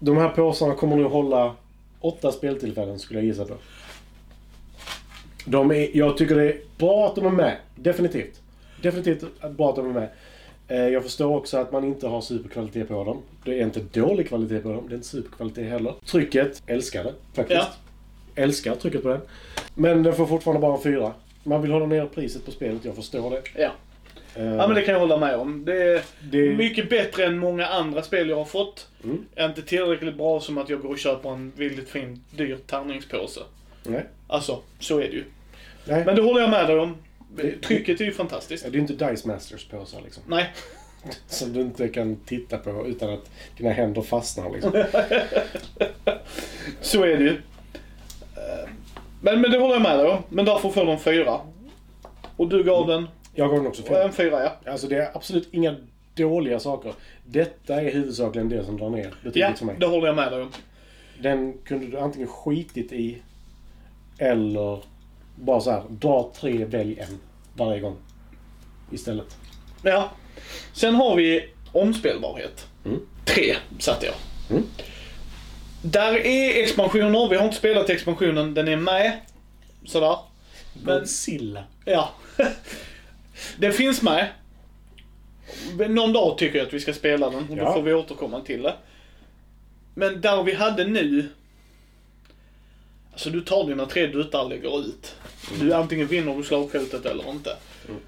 de 0.00 0.16
här 0.16 0.28
påsarna 0.28 0.74
kommer 0.74 0.96
nog 0.96 1.12
hålla 1.12 1.54
åtta 2.00 2.32
speltillfällen 2.32 2.98
skulle 2.98 3.18
jag 3.18 3.26
gissa 3.26 3.44
på. 3.44 3.54
De 5.48 5.70
är, 5.70 5.96
jag 5.96 6.16
tycker 6.16 6.34
det 6.34 6.44
är 6.52 6.56
bra 6.78 7.06
att 7.06 7.14
de 7.14 7.26
är 7.26 7.30
med. 7.30 7.56
Definitivt. 7.76 8.40
Definitivt 8.82 9.24
bra 9.56 9.70
att 9.70 9.76
de 9.76 9.86
är 9.90 9.92
med. 10.00 10.08
Eh, 10.68 10.88
Jag 10.88 11.02
förstår 11.02 11.36
också 11.36 11.56
att 11.56 11.72
man 11.72 11.84
inte 11.84 12.06
har 12.06 12.20
superkvalitet 12.20 12.88
på 12.88 13.04
dem. 13.04 13.22
Det 13.44 13.58
är 13.60 13.62
inte 13.64 13.80
dålig 13.80 14.28
kvalitet 14.28 14.58
på 14.58 14.72
dem. 14.72 14.84
Det 14.88 14.92
är 14.94 14.96
inte 14.96 15.08
superkvalitet 15.08 15.68
heller. 15.70 15.94
Trycket, 16.06 16.62
älskar 16.66 17.04
det 17.04 17.14
faktiskt. 17.34 17.60
Ja. 17.60 18.42
Älskar 18.42 18.74
trycket 18.74 19.02
på 19.02 19.08
den. 19.08 19.20
Men 19.74 20.02
den 20.02 20.14
får 20.14 20.26
fortfarande 20.26 20.60
bara 20.60 20.76
en 20.76 20.82
fyra. 20.82 21.12
Man 21.44 21.62
vill 21.62 21.70
hålla 21.70 21.86
ner 21.86 22.06
priset 22.06 22.44
på 22.44 22.50
spelet, 22.50 22.84
jag 22.84 22.94
förstår 22.96 23.30
det. 23.30 23.42
Ja. 23.56 23.70
Eh, 24.34 24.44
ja, 24.44 24.66
men 24.66 24.74
det 24.74 24.82
kan 24.82 24.92
jag 24.94 25.00
hålla 25.00 25.16
med 25.18 25.36
om. 25.36 25.64
Det 25.64 25.82
är 25.82 26.02
det- 26.30 26.56
mycket 26.56 26.90
bättre 26.90 27.24
än 27.24 27.38
många 27.38 27.66
andra 27.66 28.02
spel 28.02 28.28
jag 28.28 28.36
har 28.36 28.44
fått. 28.44 28.88
Mm. 29.04 29.24
Inte 29.40 29.62
tillräckligt 29.62 30.16
bra 30.16 30.40
som 30.40 30.58
att 30.58 30.68
jag 30.68 30.80
går 30.80 30.88
och 30.88 30.98
köper 30.98 31.30
en 31.30 31.52
väldigt 31.56 31.88
fin, 31.88 32.24
dyr 32.30 32.58
tärningspåse. 32.66 33.40
Nej. 33.86 34.06
Alltså, 34.26 34.58
så 34.78 34.98
är 34.98 35.02
det 35.02 35.12
ju. 35.12 35.24
Nej. 35.88 36.04
Men 36.04 36.16
det 36.16 36.22
håller 36.22 36.40
jag 36.40 36.50
med 36.50 36.66
dig 36.66 36.78
om. 36.78 36.96
Trycket 37.66 38.00
är 38.00 38.04
ju 38.04 38.12
fantastiskt. 38.12 38.72
Det 38.72 38.78
är 38.78 38.80
inte 38.80 38.92
Dice 39.10 39.28
Masters 39.28 39.64
påsar 39.68 40.00
liksom. 40.04 40.22
Nej, 40.26 40.50
Som 41.26 41.52
du 41.52 41.60
inte 41.60 41.88
kan 41.88 42.16
titta 42.16 42.58
på 42.58 42.86
utan 42.86 43.10
att 43.14 43.30
dina 43.56 43.70
händer 43.70 44.02
fastnar 44.02 44.50
liksom. 44.50 44.72
så 46.80 47.02
är 47.02 47.16
det 47.16 47.24
ju. 47.24 47.40
Men, 49.20 49.40
men 49.40 49.50
det 49.50 49.58
håller 49.58 49.74
jag 49.74 49.82
med 49.82 49.98
dig 49.98 50.06
om. 50.10 50.22
Men 50.28 50.44
därför 50.44 50.68
får 50.70 50.86
de 50.86 50.98
fyra. 50.98 51.40
Och 52.36 52.48
du 52.48 52.64
gav 52.64 52.86
den 52.86 53.08
Jag 53.34 53.48
gav 53.50 53.58
den 53.58 53.66
också 53.66 53.82
fyra. 53.82 54.02
en 54.02 54.12
fyra, 54.12 54.42
ja. 54.64 54.70
Alltså 54.72 54.86
det 54.86 54.96
är 54.96 55.16
absolut 55.16 55.48
inga 55.52 55.76
dåliga 56.14 56.60
saker. 56.60 56.92
Detta 57.26 57.74
är 57.82 57.92
huvudsakligen 57.92 58.48
det 58.48 58.64
som 58.64 58.76
drar 58.78 58.90
ner 58.90 59.14
betyget 59.22 59.48
Ja, 59.50 59.56
för 59.56 59.64
mig. 59.66 59.76
det 59.80 59.86
håller 59.86 60.06
jag 60.06 60.16
med 60.16 60.32
dig 60.32 60.42
om. 60.42 60.50
Den 61.22 61.58
kunde 61.64 61.86
du 61.86 61.98
antingen 61.98 62.28
skitit 62.28 62.92
i 62.92 63.18
eller 64.18 64.82
bara 65.40 65.60
så 65.60 65.70
här, 65.70 65.82
dra 65.88 66.32
tre, 66.40 66.64
välj 66.64 66.98
en 66.98 67.18
varje 67.54 67.80
gång. 67.80 67.96
Istället. 68.92 69.36
Ja. 69.82 70.10
Sen 70.72 70.94
har 70.94 71.16
vi 71.16 71.48
omspelbarhet. 71.72 72.66
Mm. 72.84 73.00
Tre 73.24 73.56
satte 73.78 74.06
jag. 74.06 74.14
Mm. 74.50 74.62
Där 75.82 76.26
är 76.26 76.62
expansioner. 76.62 77.28
Vi 77.28 77.36
har 77.36 77.44
inte 77.44 77.56
spelat 77.56 77.90
expansionen. 77.90 78.54
Den 78.54 78.68
är 78.68 78.76
med. 78.76 79.12
Sådär. 79.84 80.16
Men- 80.84 80.98
Godzilla. 80.98 81.64
Ja. 81.84 82.10
den 83.58 83.72
finns 83.72 84.02
med. 84.02 84.28
Någon 85.88 86.12
dag 86.12 86.38
tycker 86.38 86.58
jag 86.58 86.66
att 86.66 86.74
vi 86.74 86.80
ska 86.80 86.92
spela 86.94 87.30
den. 87.30 87.48
Och 87.50 87.56
då 87.56 87.62
Ja. 87.62 87.72
får 87.74 87.82
vi 87.82 87.94
återkomma 87.94 88.40
till 88.40 88.62
det. 88.62 88.74
Men 89.94 90.20
där 90.20 90.42
vi 90.42 90.54
hade 90.54 90.84
nu. 90.84 91.28
Alltså 93.18 93.30
du 93.30 93.40
tar 93.40 93.64
dina 93.64 93.86
tre 93.86 94.06
duttar 94.06 94.42
och 94.42 94.50
lägger 94.50 94.80
ut. 94.80 95.14
Du 95.60 95.72
antingen 95.72 96.06
vinner 96.06 96.34
du 96.34 96.42
slagfältet 96.42 97.06
eller 97.06 97.30
inte. 97.30 97.56
Mm. 97.88 98.00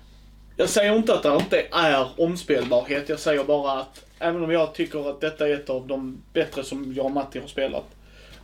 Jag 0.57 0.69
säger 0.69 0.97
inte 0.97 1.15
att 1.15 1.23
det 1.23 1.35
inte 1.35 1.67
är 1.73 2.07
omspelbarhet. 2.17 3.09
Jag 3.09 3.21
säger 3.21 3.45
bara 3.45 3.81
att 3.81 4.05
även 4.19 4.45
om 4.45 4.51
jag 4.51 4.75
tycker 4.75 5.11
att 5.11 5.21
detta 5.21 5.49
är 5.49 5.55
ett 5.55 5.71
av 5.71 5.87
de 5.87 6.23
bättre 6.33 6.65
som 6.65 6.95
jag 6.95 7.07
och 7.07 7.13
Matti 7.13 7.39
har 7.39 7.47
spelat. 7.47 7.85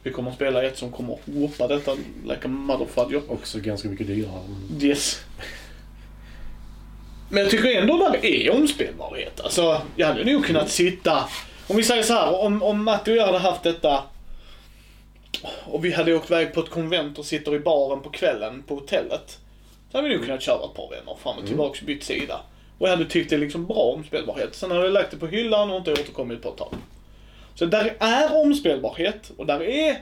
Vi 0.02 0.10
kommer 0.10 0.30
att 0.30 0.36
spela 0.36 0.62
ett 0.62 0.78
som 0.78 0.92
kommer 0.92 1.14
att 1.14 1.20
whoopa 1.24 1.68
detta 1.68 1.94
like 2.24 2.44
a 2.44 2.48
motherfudger. 2.48 3.22
Också 3.28 3.58
ganska 3.58 3.88
mycket 3.88 4.06
dyrare. 4.06 4.42
Yes. 4.80 5.24
Men 7.28 7.42
jag 7.42 7.50
tycker 7.50 7.80
ändå 7.80 7.98
där 7.98 8.26
är 8.26 8.50
omspelbarhet. 8.50 9.40
Alltså, 9.40 9.82
jag 9.96 10.06
hade 10.06 10.24
nog 10.24 10.44
kunnat 10.44 10.70
sitta... 10.70 11.24
Om 11.66 11.76
vi 11.76 11.82
säger 11.82 12.02
så 12.02 12.14
här, 12.14 12.40
om, 12.40 12.62
om 12.62 12.84
Matti 12.84 13.12
och 13.12 13.16
jag 13.16 13.26
hade 13.26 13.38
haft 13.38 13.62
detta 13.62 14.02
och 15.64 15.84
vi 15.84 15.92
hade 15.92 16.14
åkt 16.14 16.30
iväg 16.30 16.54
på 16.54 16.60
ett 16.60 16.70
konvent 16.70 17.18
och 17.18 17.24
sitter 17.24 17.54
i 17.54 17.58
baren 17.58 18.02
på 18.02 18.10
kvällen 18.10 18.62
på 18.62 18.74
hotellet. 18.74 19.38
Så 19.90 19.98
hade 19.98 20.08
vi 20.08 20.14
nog 20.14 20.24
kunnat 20.24 20.42
köra 20.42 20.64
ett 20.64 20.74
par 20.74 20.90
vänner 20.90 21.16
fram 21.22 21.38
och 21.38 21.46
tillbaka 21.46 21.78
och 21.80 21.86
bytt 21.86 22.04
sida. 22.04 22.40
Och 22.78 22.86
jag 22.86 22.90
hade 22.90 23.04
tyckt 23.04 23.30
det 23.30 23.36
liksom 23.36 23.66
bra 23.66 23.92
omspelbarhet. 23.96 24.54
Sen 24.54 24.70
hade 24.70 24.84
jag 24.84 24.92
lagt 24.92 25.10
det 25.10 25.16
på 25.16 25.26
hyllan 25.26 25.70
och 25.70 25.76
inte 25.76 25.92
återkommit 25.92 26.42
på 26.42 26.48
ett 26.48 26.56
tag. 26.56 26.74
Så 27.54 27.66
där 27.66 27.96
är 27.98 28.36
omspelbarhet 28.42 29.32
och 29.36 29.46
där 29.46 29.62
är 29.62 29.96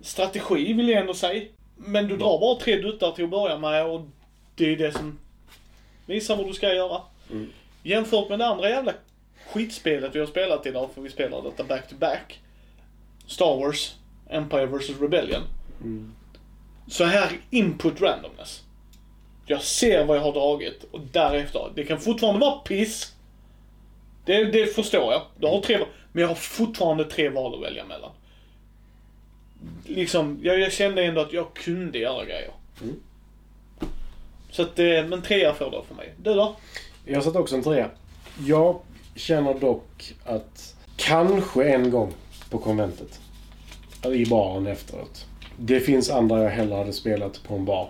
strategi 0.00 0.72
vill 0.72 0.88
jag 0.88 1.00
ändå 1.00 1.14
säga. 1.14 1.44
Men 1.76 2.08
du 2.08 2.16
drar 2.16 2.40
bara 2.40 2.60
tre 2.60 2.76
duttar 2.76 3.12
till 3.12 3.24
att 3.24 3.30
börja 3.30 3.58
med 3.58 3.86
och 3.86 4.00
det 4.54 4.72
är 4.72 4.76
det 4.76 4.92
som 4.92 5.18
visar 6.06 6.36
vad 6.36 6.46
du 6.46 6.54
ska 6.54 6.74
göra. 6.74 7.00
Mm. 7.30 7.52
Jämfört 7.82 8.28
med 8.28 8.38
det 8.38 8.46
andra 8.46 8.70
jävla 8.70 8.92
skitspelet 9.52 10.14
vi 10.14 10.18
har 10.18 10.26
spelat 10.26 10.66
idag, 10.66 10.90
för 10.94 11.00
vi 11.00 11.10
spelar 11.10 11.42
detta 11.42 11.64
back 11.64 11.88
to 11.88 11.94
back. 11.96 12.40
Star 13.26 13.56
Wars, 13.56 13.94
Empire 14.28 14.66
vs 14.66 15.00
Rebellion. 15.00 15.42
Mm. 15.80 16.14
Så 16.86 17.04
här 17.04 17.26
är 17.26 17.40
input 17.50 18.00
randomness. 18.00 18.62
Jag 19.46 19.62
ser 19.62 20.04
vad 20.04 20.16
jag 20.16 20.22
har 20.22 20.32
dragit 20.32 20.84
och 20.90 21.00
därefter, 21.12 21.72
det 21.74 21.84
kan 21.84 22.00
fortfarande 22.00 22.40
vara 22.40 22.58
piss. 22.58 23.14
Det, 24.24 24.44
det 24.44 24.66
förstår 24.66 25.12
jag. 25.12 25.22
Du 25.38 25.46
har 25.46 25.60
tre 25.60 25.78
men 26.12 26.22
jag 26.22 26.28
har 26.28 26.34
fortfarande 26.34 27.04
tre 27.04 27.28
val 27.28 27.54
att 27.54 27.70
välja 27.70 27.84
mellan. 27.84 28.10
Liksom, 29.84 30.40
jag, 30.42 30.60
jag 30.60 30.72
kände 30.72 31.04
ändå 31.04 31.20
att 31.20 31.32
jag 31.32 31.54
kunde 31.54 31.98
göra 31.98 32.24
grejer. 32.24 32.50
Mm. 32.82 32.96
Så 34.50 34.62
att, 34.62 34.78
eh, 34.78 35.04
men 35.08 35.22
trea 35.22 35.54
får 35.54 35.70
det 35.70 35.82
för 35.88 35.94
mig. 35.94 36.14
Du 36.16 36.34
då? 36.34 36.56
Jag 37.04 37.24
satt 37.24 37.36
också 37.36 37.56
en 37.56 37.62
trea. 37.62 37.90
Jag 38.46 38.80
känner 39.14 39.54
dock 39.54 40.14
att 40.24 40.74
kanske 40.96 41.70
en 41.70 41.90
gång 41.90 42.12
på 42.50 42.58
konventet. 42.58 43.20
I 44.04 44.26
baren 44.26 44.66
efteråt. 44.66 45.26
Det 45.56 45.80
finns 45.80 46.10
andra 46.10 46.42
jag 46.42 46.50
hellre 46.50 46.74
hade 46.74 46.92
spelat 46.92 47.40
på 47.48 47.54
en 47.54 47.64
bar. 47.64 47.88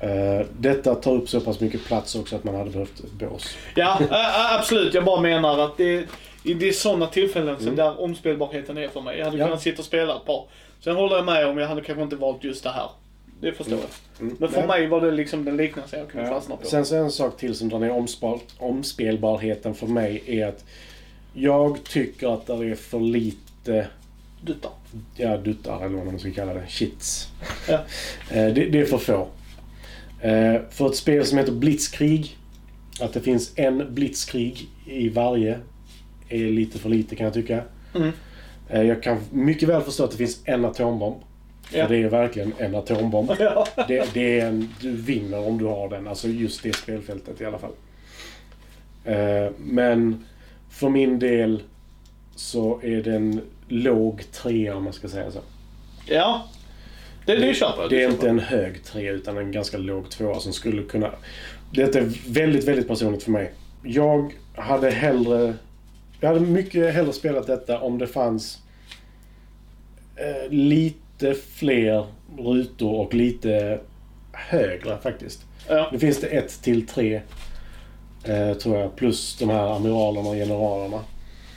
Eh, 0.00 0.46
detta 0.58 0.94
tar 0.94 1.12
upp 1.12 1.28
så 1.28 1.40
pass 1.40 1.60
mycket 1.60 1.84
plats 1.84 2.14
också 2.14 2.36
att 2.36 2.44
man 2.44 2.54
hade 2.54 2.70
behövt 2.70 3.00
ett 3.00 3.12
bås. 3.12 3.56
Ja, 3.74 3.98
ä- 4.10 4.56
absolut. 4.58 4.94
Jag 4.94 5.04
bara 5.04 5.20
menar 5.20 5.58
att 5.58 5.76
det, 5.76 6.06
det 6.42 6.68
är 6.68 6.72
sådana 6.72 7.06
tillfällen 7.06 7.56
som 7.56 7.64
Mm. 7.66 7.76
där 7.76 8.00
omspelbarheten 8.00 8.78
är 8.78 8.88
för 8.88 9.00
mig. 9.00 9.18
Jag 9.18 9.24
hade 9.24 9.38
Ja. 9.38 9.44
kunnat 9.44 9.62
sitta 9.62 9.78
och 9.78 9.84
spela 9.86 10.16
ett 10.16 10.24
par. 10.24 10.44
Sen 10.80 10.96
håller 10.96 11.16
jag 11.16 11.24
med 11.24 11.46
om 11.46 11.58
jag 11.58 11.68
hade 11.68 11.80
kanske 11.80 12.02
inte 12.02 12.16
valt 12.16 12.44
just 12.44 12.62
det 12.64 12.70
här. 12.70 12.88
Det 13.40 13.52
förstår 13.52 13.72
Mm. 13.72 13.84
jag. 14.18 14.22
Mm. 14.26 14.36
Men 14.40 14.48
för 14.48 14.58
Nej. 14.58 14.66
mig 14.68 14.86
var 14.86 15.00
det 15.00 15.10
liksom 15.10 15.44
den 15.44 15.56
liknelsen 15.56 15.98
jag 15.98 16.08
kunde 16.08 16.26
Ja. 16.28 16.34
fastna 16.34 16.56
på. 16.56 16.66
Sen 16.66 16.84
så 16.86 16.96
en 16.96 17.10
sak 17.10 17.36
till 17.36 17.54
som 17.54 17.68
drar 17.68 17.78
ner 17.78 17.90
omspel, 17.90 18.38
omspelbarheten 18.58 19.74
för 19.74 19.86
mig 19.86 20.22
är 20.26 20.46
att 20.46 20.64
jag 21.34 21.84
tycker 21.84 22.34
att 22.34 22.46
det 22.46 22.52
är 22.52 22.74
för 22.74 23.00
lite 23.00 23.86
Dutta. 24.40 24.68
ja, 25.16 25.36
duttar 25.36 25.84
eller 25.86 25.96
vad 25.96 26.06
man 26.06 26.18
ska 26.18 26.30
kalla 26.30 26.54
det. 26.54 26.66
Shits. 26.68 27.28
Ja. 27.68 27.74
Eh, 28.30 28.54
det, 28.54 28.64
det 28.70 28.80
är 28.80 28.84
för 28.84 28.98
få. 28.98 29.28
Eh, 30.20 30.60
för 30.70 30.86
ett 30.86 30.96
spel 30.96 31.26
som 31.26 31.38
heter 31.38 31.52
Blitzkrig, 31.52 32.36
att 33.00 33.12
det 33.12 33.20
finns 33.20 33.52
en 33.56 33.94
Blitzkrig 33.94 34.68
i 34.86 35.08
varje, 35.08 35.58
är 36.28 36.38
lite 36.50 36.78
för 36.78 36.88
lite 36.88 37.16
kan 37.16 37.24
jag 37.24 37.34
tycka. 37.34 37.62
Mm. 37.94 38.12
Eh, 38.68 38.82
jag 38.82 39.02
kan 39.02 39.18
mycket 39.30 39.68
väl 39.68 39.82
förstå 39.82 40.04
att 40.04 40.10
det 40.10 40.16
finns 40.16 40.40
en 40.44 40.64
atombomb. 40.64 41.16
För 41.62 41.78
Ja. 41.78 41.88
det 41.88 41.96
är 42.02 42.08
verkligen 42.08 42.52
en 42.58 42.74
atombomb. 42.74 43.32
Ja. 43.38 43.66
Det, 43.88 44.14
det 44.14 44.40
är 44.40 44.46
en, 44.48 44.74
du 44.80 44.90
vinner 44.92 45.46
om 45.46 45.58
du 45.58 45.64
har 45.64 45.88
den. 45.88 46.06
Alltså 46.08 46.28
just 46.28 46.62
det 46.62 46.76
spelfältet 46.76 47.40
i 47.40 47.44
alla 47.44 47.58
fall. 47.58 47.72
Men 49.58 50.24
för 50.70 50.88
min 50.88 51.18
del 51.18 51.62
så 52.36 52.80
är 52.82 53.02
det 53.02 53.14
en 53.14 53.40
låg 53.68 54.24
trea 54.32 54.76
om 54.76 54.84
man 54.84 54.92
ska 54.92 55.08
säga 55.08 55.30
så. 55.30 55.40
ja. 56.06 56.48
Det, 57.26 57.36
det 57.36 57.54
köper 57.54 57.82
jag. 57.82 57.90
Det 57.90 58.02
är 58.02 58.10
inte 58.10 58.28
en 58.28 58.38
hög 58.38 58.84
trea 58.84 59.12
utan 59.12 59.38
en 59.38 59.52
ganska 59.52 59.78
låg 59.78 60.10
tvåa 60.10 60.40
som 60.40 60.52
skulle 60.52 60.82
kunna... 60.82 61.10
Detta 61.70 61.98
är 61.98 62.32
väldigt, 62.32 62.64
väldigt 62.64 62.88
personligt 62.88 63.22
för 63.22 63.30
mig. 63.30 63.52
Jag 63.82 64.32
hade 64.54 64.90
hellre... 64.90 65.54
Jag 66.20 66.28
hade 66.28 66.40
mycket 66.40 66.94
hellre 66.94 67.12
spelat 67.12 67.46
detta 67.46 67.80
om 67.80 67.98
det 67.98 68.06
fanns 68.06 68.58
eh, 70.16 70.50
lite 70.50 71.34
fler 71.34 72.06
rutor 72.38 72.94
och 72.94 73.14
lite 73.14 73.80
högre 74.32 74.98
faktiskt. 74.98 75.40
Ja. 75.68 75.88
Nu 75.92 75.98
finns 75.98 76.20
det 76.20 76.26
ett 76.26 76.62
till 76.62 76.86
tre, 76.86 77.20
eh, 78.24 78.52
tror 78.52 78.76
jag. 78.78 78.96
Plus 78.96 79.38
de 79.38 79.48
här 79.50 79.76
amiralerna 79.76 80.28
och 80.28 80.34
generalerna. 80.34 81.00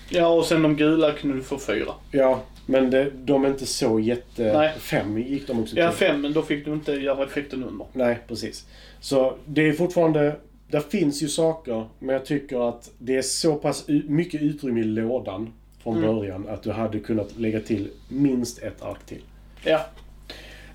Ja, 0.10 0.28
och 0.28 0.46
sen 0.46 0.62
de 0.62 0.76
gula 0.76 1.12
kunde 1.14 1.36
du 1.38 1.44
få 1.44 1.60
fyra. 1.60 1.92
Ja, 2.12 2.42
men 2.66 2.90
det, 2.90 3.10
de 3.16 3.46
är 3.46 3.50
inte 3.50 3.66
så 3.66 4.00
jätte... 4.00 4.54
Nej. 4.58 4.74
Fem 4.80 5.18
gick 5.18 5.48
de 5.48 5.60
också 5.60 5.76
Ja, 5.78 5.90
till. 5.92 5.98
fem, 6.08 6.22
men 6.22 6.34
då 6.34 6.42
fick 6.42 6.66
du 6.66 6.74
inte 6.74 6.92
göra 6.92 7.24
effekten 7.26 7.64
under. 7.64 7.86
Nej, 7.94 8.20
precis. 8.28 8.66
Så 9.00 9.36
det 9.46 9.68
är 9.70 9.74
fortfarande... 9.74 10.36
Där 10.72 10.80
finns 10.80 11.24
ju 11.24 11.28
saker, 11.28 11.86
men 12.00 12.14
jag 12.14 12.26
tycker 12.26 12.70
att 12.70 12.90
det 12.98 13.18
är 13.18 13.22
så 13.22 13.56
pass 13.56 13.86
mycket 14.08 14.42
utrymme 14.42 14.80
i 14.80 14.84
lådan 14.84 15.54
från 15.84 15.98
Mm. 15.98 16.16
början 16.16 16.48
att 16.50 16.64
du 16.64 16.72
hade 16.72 17.00
kunnat 17.00 17.38
lägga 17.38 17.60
till 17.60 17.90
minst 18.10 18.60
ett 18.64 18.82
ark 18.82 19.06
till. 19.06 19.22
Ja. 19.64 19.86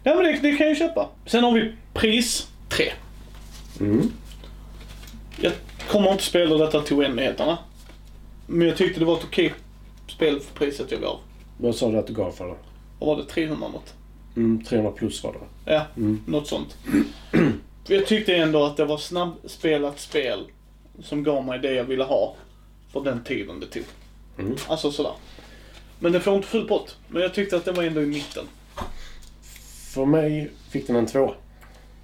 Nej, 0.05 0.15
men 0.17 0.25
det, 0.25 0.39
det 0.43 0.57
kan 0.57 0.67
jag 0.67 0.77
köpa. 0.77 1.09
Sen 1.27 1.45
har 1.45 1.53
vi 1.53 1.73
pris, 1.95 2.49
tre. 2.69 2.85
Mm. 3.81 4.11
Jag 5.41 5.53
kommer 5.89 6.13
inte 6.13 6.25
spela 6.25 6.57
detta 6.65 6.81
till 6.81 6.97
oändligheterna. 6.97 7.59
Men 8.47 8.69
jag 8.69 8.77
tyckte 8.77 9.01
det 9.01 9.07
var 9.07 9.17
ett 9.19 9.25
okej 9.25 9.55
spel 10.09 10.41
för 10.41 10.55
priset 10.55 10.91
jag 10.93 11.01
gav. 11.01 11.19
Vad 11.59 11.75
sa 11.75 11.91
du 11.91 11.99
att 11.99 12.07
du 12.07 12.13
gav 12.15 12.33
för 12.33 12.47
det? 12.49 12.55
Vad 12.99 13.09
var 13.09 13.17
det? 13.17 13.25
300 13.31 13.69
något? 13.69 13.95
Mm, 14.37 14.65
300 14.65 14.91
plus 14.93 15.25
var 15.25 15.33
det. 15.33 15.73
Ja, 15.73 15.83
Mm. 15.97 16.23
något 16.27 16.47
sånt. 16.47 16.77
För 17.85 17.95
jag 17.95 18.07
tyckte 18.07 18.35
ändå 18.37 18.65
att 18.65 18.77
det 18.77 18.85
var 18.85 18.99
snabbspelat 18.99 20.01
spel 20.01 20.45
som 21.03 21.23
gav 21.23 21.45
mig 21.45 21.59
det 21.59 21.73
jag 21.75 21.85
ville 21.85 22.05
ha 22.05 22.35
på 22.93 23.01
den 23.01 23.25
tiden 23.25 23.61
det 23.61 23.67
tog. 23.67 23.83
Mm. 24.39 24.57
Alltså 24.69 24.91
sådär. 24.93 25.13
Men 25.99 26.13
det 26.13 26.21
får 26.21 26.35
inte 26.37 26.49
full 26.49 26.69
pott. 26.69 26.97
Men 27.09 27.23
jag 27.23 27.35
tyckte 27.35 27.57
att 27.57 27.65
det 27.65 27.73
var 27.73 27.83
ändå 27.83 28.03
i 28.03 28.07
mitten. 28.07 28.45
För 29.95 30.05
mig 30.05 30.51
fick 30.71 30.87
den 30.87 30.97
en 30.97 31.07
två. 31.07 31.35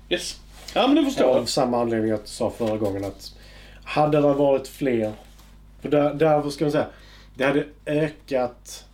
Yes. 0.08 0.40
Ja 0.74 0.86
men 0.86 0.96
det 0.96 1.04
förstår 1.04 1.24
Av 1.24 1.36
jag. 1.36 1.48
samma 1.48 1.80
anledning 1.80 2.10
jag 2.10 2.20
sa 2.24 2.50
förra 2.50 2.76
gången 2.76 3.04
att 3.04 3.34
hade 3.84 4.20
det 4.20 4.32
varit 4.34 4.68
fler... 4.68 5.12
För 5.82 5.88
där, 5.88 6.14
där 6.14 6.40
vad 6.40 6.52
ska 6.52 6.64
man 6.64 6.72
säga? 6.72 6.86
Det 7.34 7.44
hade 7.44 7.64
ökat 7.86 8.84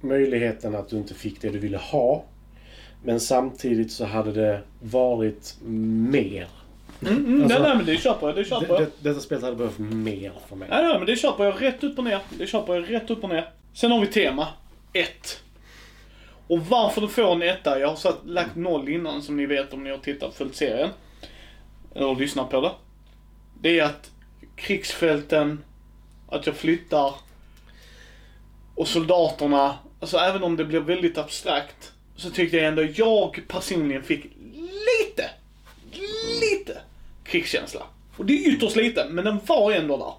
möjligheten 0.00 0.74
att 0.74 0.88
du 0.88 0.96
inte 0.96 1.14
fick 1.14 1.40
det 1.40 1.50
du 1.50 1.58
ville 1.58 1.78
ha. 1.78 2.24
Men 3.04 3.20
samtidigt 3.20 3.92
så 3.92 4.04
hade 4.04 4.32
det 4.32 4.60
varit 4.80 5.56
mer. 5.62 6.46
Mm, 7.02 7.16
mm, 7.26 7.42
Alltså, 7.42 7.58
nej, 7.58 7.68
nej 7.68 7.76
men 7.76 7.86
det 7.86 7.96
köper 7.96 8.26
jag. 8.26 8.36
Det 8.36 8.44
köper 8.44 8.66
Det, 8.66 8.72
jag. 8.72 8.82
det, 8.82 8.90
detta 9.08 9.20
spelet 9.20 9.44
hade 9.44 9.56
behövt 9.56 9.78
mer 9.78 10.32
för 10.48 10.56
mig. 10.56 10.68
Nej, 10.70 10.82
nej, 10.84 10.98
men 10.98 11.06
det 11.06 11.16
köper 11.16 11.44
jag 11.44 11.62
rätt 11.62 11.84
upp 11.84 11.98
och 11.98 12.04
ner. 12.04 12.20
Det 12.38 12.46
köper 12.46 12.74
jag 12.74 12.90
rätt 12.92 13.10
upp 13.10 13.24
och 13.24 13.30
ner. 13.30 13.48
Sen 13.72 13.90
har 13.90 14.00
vi 14.00 14.06
tema. 14.06 14.48
1. 14.92 15.40
Och 16.46 16.60
varför 16.66 17.00
du 17.00 17.08
får 17.08 17.32
en 17.32 17.42
etta, 17.42 17.78
jag 17.78 17.88
har 17.88 17.96
satt, 17.96 18.18
lagt 18.24 18.56
noll 18.56 18.88
innan 18.88 19.22
som 19.22 19.36
ni 19.36 19.46
vet 19.46 19.72
om 19.72 19.84
ni 19.84 19.90
har 19.90 19.98
tittat 19.98 20.34
följt 20.34 20.56
serien. 20.56 20.90
Eller 21.94 22.14
lyssnat 22.14 22.50
på 22.50 22.60
det. 22.60 22.70
Det 23.60 23.78
är 23.78 23.84
att 23.84 24.10
krigsfälten, 24.56 25.64
att 26.34 26.46
jag 26.46 26.56
flyttar 26.56 27.14
och 28.74 28.88
soldaterna, 28.88 29.78
alltså 30.00 30.16
även 30.16 30.42
om 30.42 30.56
det 30.56 30.64
blir 30.64 30.80
väldigt 30.80 31.18
abstrakt 31.18 31.92
så 32.16 32.30
tyckte 32.30 32.56
jag 32.56 32.66
ändå 32.66 32.82
jag 32.82 33.40
personligen 33.48 34.02
fick 34.02 34.24
lite, 34.52 35.30
lite 36.40 36.78
krigskänsla. 37.24 37.82
Och 38.16 38.24
det 38.24 38.32
är 38.32 38.48
ytterst 38.48 38.76
lite, 38.76 39.06
men 39.10 39.24
den 39.24 39.40
var 39.46 39.72
ändå 39.72 39.96
där. 39.96 40.14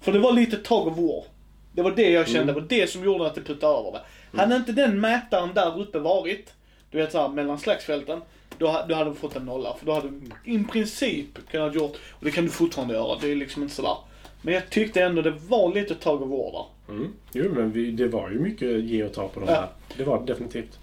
För 0.00 0.12
det 0.12 0.18
var 0.18 0.32
lite 0.32 0.56
tag 0.56 0.86
of 0.86 0.96
war. 0.96 1.24
Det 1.72 1.82
var 1.82 1.90
det 1.90 2.10
jag 2.10 2.28
kände, 2.28 2.52
det 2.52 2.60
var 2.60 2.68
det 2.68 2.90
som 2.90 3.04
gjorde 3.04 3.26
att 3.26 3.34
det 3.34 3.40
puttade 3.40 3.78
över 3.78 3.92
det. 3.92 4.38
Hade 4.38 4.56
inte 4.56 4.72
den 4.72 5.00
mätaren 5.00 5.54
där 5.54 5.80
uppe 5.80 5.98
varit, 5.98 6.52
du 6.90 6.98
vet 6.98 7.12
såhär 7.12 7.28
mellan 7.28 7.58
slagsfälten, 7.58 8.20
då, 8.58 8.84
då 8.88 8.94
hade 8.94 9.10
du 9.10 9.16
fått 9.16 9.36
en 9.36 9.44
nolla. 9.44 9.76
För 9.78 9.86
då 9.86 9.92
hade 9.92 10.08
du 10.08 10.52
i 10.52 10.64
princip 10.64 11.48
kunnat 11.50 11.74
gjort, 11.74 11.96
och 12.10 12.24
det 12.24 12.30
kan 12.30 12.44
du 12.44 12.50
fortfarande 12.50 12.94
göra, 12.94 13.18
det 13.20 13.32
är 13.32 13.36
liksom 13.36 13.62
inte 13.62 13.74
sådär. 13.74 13.96
Men 14.44 14.54
jag 14.54 14.70
tyckte 14.70 15.02
ändå 15.02 15.22
det 15.22 15.34
var 15.48 15.74
lite 15.74 15.94
tag 15.94 16.18
war 16.18 16.52
där. 16.52 16.94
Mm. 16.94 17.12
Jo, 17.32 17.44
men 17.54 17.72
vi, 17.72 17.90
det 17.90 18.08
var 18.08 18.30
ju 18.30 18.38
mycket 18.40 18.84
ge 18.84 19.04
och 19.04 19.12
ta 19.12 19.28
på 19.28 19.40
de 19.40 19.46
Ja. 19.48 19.54
här. 19.54 19.68
Det 19.96 20.04
var 20.04 20.18
det 20.20 20.24
definitivt. 20.32 20.78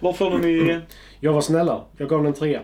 Vad 0.00 0.16
får 0.16 0.30
du 0.38 0.50
i... 0.50 0.80
Jag 1.20 1.32
var 1.32 1.40
snällare. 1.40 1.80
Jag 1.96 2.08
gav 2.08 2.18
den 2.18 2.26
en 2.26 2.34
trea. 2.38 2.60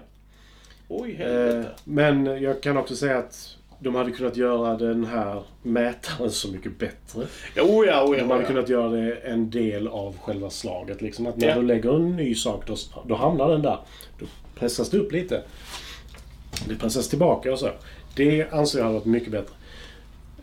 Oj, 0.89 1.11
Eh, 1.21 1.27
helvete. 1.27 1.69
men 1.85 2.27
jag 2.43 2.61
kan 2.63 2.77
också 2.77 2.97
säga 2.97 3.19
att 3.19 3.57
De 3.79 3.95
hade 3.95 4.11
kunnat 4.11 4.37
göra 4.37 4.77
den 4.77 5.05
här 5.05 5.43
mätaren 5.63 6.31
så 6.31 6.49
mycket 6.53 6.79
bättre. 6.79 7.27
Jo, 7.57 7.85
ja, 7.85 8.05
oh, 8.05 8.11
De 8.17 8.19
ja, 8.19 8.35
hade 8.35 8.45
kunnat 8.45 8.69
göra 8.69 8.89
det 8.89 9.15
en 9.15 9.51
del 9.51 9.89
av 9.89 10.19
själva 10.19 10.51
slaget. 10.51 11.03
Liksom 11.03 11.27
att 11.27 11.37
när 11.37 11.49
Ja. 11.49 11.55
du 11.55 11.63
lägger 11.63 11.97
en 11.97 12.17
ny 12.17 12.35
sak, 12.35 12.67
då, 12.67 12.77
då 13.07 13.15
hamnar 13.15 13.49
den 13.49 13.63
där. 13.63 13.79
Då 14.19 14.27
pressas 14.55 14.91
det 14.91 14.99
upp 14.99 15.13
lite. 15.13 15.43
Det 16.69 16.75
pressas 16.75 17.09
tillbaka 17.09 17.53
och 17.53 17.59
så. 17.59 17.69
Det 18.15 18.53
anser 18.53 18.79
jag 18.79 18.85
hade 18.85 18.95
varit 18.99 19.07
mycket 19.07 19.33
bättre. 19.33 19.55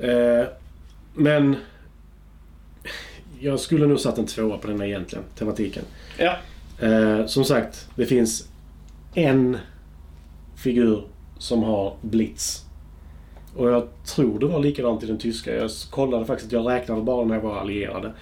Eh, 0.04 0.46
men 1.14 1.56
jag 3.40 3.60
skulle 3.60 3.88
nog 3.88 4.00
satt 4.00 4.18
en 4.18 4.26
tvåa 4.26 4.58
på 4.58 4.68
den 4.68 4.80
här 4.80 4.88
egentligen, 4.88 5.26
tematiken. 5.36 5.84
ja. 6.18 6.36
Eh, 6.80 7.26
som 7.26 7.46
sagt, 7.46 7.90
det 7.96 8.06
finns 8.06 8.48
en 9.14 9.58
figur 10.56 11.04
som 11.38 11.64
har 11.64 11.94
blitz. 12.02 12.66
Och 13.56 13.70
jag 13.70 13.88
tror 14.06 14.40
det 14.40 14.46
var 14.46 14.60
likadant 14.60 15.04
i 15.04 15.06
den 15.06 15.18
tyska. 15.18 15.56
Jag 15.56 15.70
kollade 15.90 16.26
faktiskt, 16.26 16.52
jag 16.52 16.70
räknade 16.70 17.02
bara 17.02 17.26
när 17.26 17.36
jag 17.36 17.42
var 17.42 17.58
allierade 17.58 18.14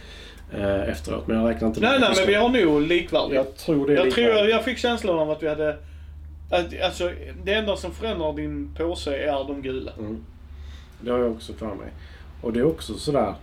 eh, 0.54 0.90
efteråt. 0.90 1.28
Men 1.28 1.38
jag 1.38 1.50
räknade 1.50 1.68
inte 1.68 1.80
Nej, 1.82 2.00
nej, 2.00 2.14
men 2.18 2.28
vi 2.28 2.34
har 2.34 2.50
nog 2.50 2.82
likvärdiga. 2.82 3.36
Jag 3.36 3.56
tror 3.56 3.88
det 3.88 3.94
är 3.94 3.98
Jag, 3.98 4.12
tror, 4.12 4.26
likadant. 4.26 4.50
jag 4.50 4.64
fick 4.66 4.78
känslan 4.78 5.20
av 5.20 5.32
att 5.32 5.44
vi 5.44 5.48
hade... 5.48 5.78
Att, 6.50 6.82
alltså, 6.82 7.12
det 7.44 7.54
enda 7.54 7.76
som 7.76 7.92
förändrar 7.92 8.34
din 8.34 8.76
påse 8.78 9.18
är 9.18 9.48
de 9.48 9.62
gula. 9.62 9.92
Mm. 10.00 10.24
Det 11.02 11.12
har 11.12 11.20
jag 11.20 11.32
också 11.32 11.54
för 11.54 11.76
mig. 11.76 11.88
Och 12.42 12.54
det 12.54 12.60
är 12.60 12.64
också 12.66 12.94
sådär. 12.94 13.36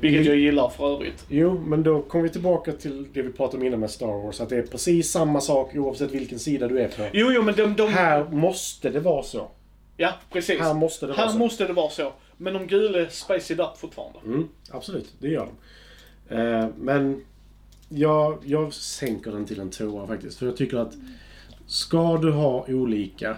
Vilket 0.00 0.26
jag 0.26 0.36
gillar 0.36 0.68
för 0.68 0.94
övrigt. 0.94 1.24
Jo, 1.28 1.60
men 1.66 1.82
då 1.82 2.02
kommer 2.02 2.22
vi 2.22 2.28
tillbaka 2.30 2.72
till 2.72 3.06
det 3.12 3.22
vi 3.22 3.32
pratade 3.32 3.56
om 3.60 3.66
innan 3.66 3.80
med 3.80 3.90
Star 3.90 4.22
Wars. 4.22 4.40
Att 4.40 4.48
det 4.48 4.56
är 4.56 4.62
precis 4.62 5.10
samma 5.10 5.40
sak 5.40 5.74
oavsett 5.74 6.10
vilken 6.10 6.38
sida 6.38 6.68
du 6.68 6.80
är 6.80 6.88
på. 6.88 7.02
Jo, 7.12 7.32
jo, 7.32 7.42
men 7.42 7.54
de... 7.54 7.74
de 7.76 7.88
Här 7.88 8.24
måste 8.24 8.90
det 8.90 9.00
vara 9.00 9.22
så. 9.22 9.48
ja, 9.96 10.12
precis. 10.32 10.60
Här 10.60 10.74
måste 10.74 11.06
det 11.06 11.12
vara 11.12 11.22
Här 11.22 11.32
så. 11.32 11.38
måste 11.38 11.66
det 11.66 11.72
vara 11.72 11.90
så. 11.90 12.12
Men 12.36 12.54
de 12.54 12.66
gula 12.66 13.08
spice 13.10 13.52
it 13.54 13.60
up 13.60 13.76
fortfarande. 13.78 14.18
Mm, 14.24 14.48
absolut, 14.70 15.12
det 15.18 15.28
gör 15.28 15.48
de. 16.28 16.36
Eh, 16.36 16.68
men 16.78 17.24
jag, 17.88 18.38
jag 18.44 18.74
sänker 18.74 19.30
den 19.30 19.44
till 19.46 19.60
en 19.60 19.70
tvåa 19.70 20.06
faktiskt. 20.06 20.38
För 20.38 20.46
jag 20.46 20.56
tycker 20.56 20.76
att 20.76 20.94
ska 21.66 22.16
du 22.16 22.32
ha 22.32 22.64
olika, 22.68 23.36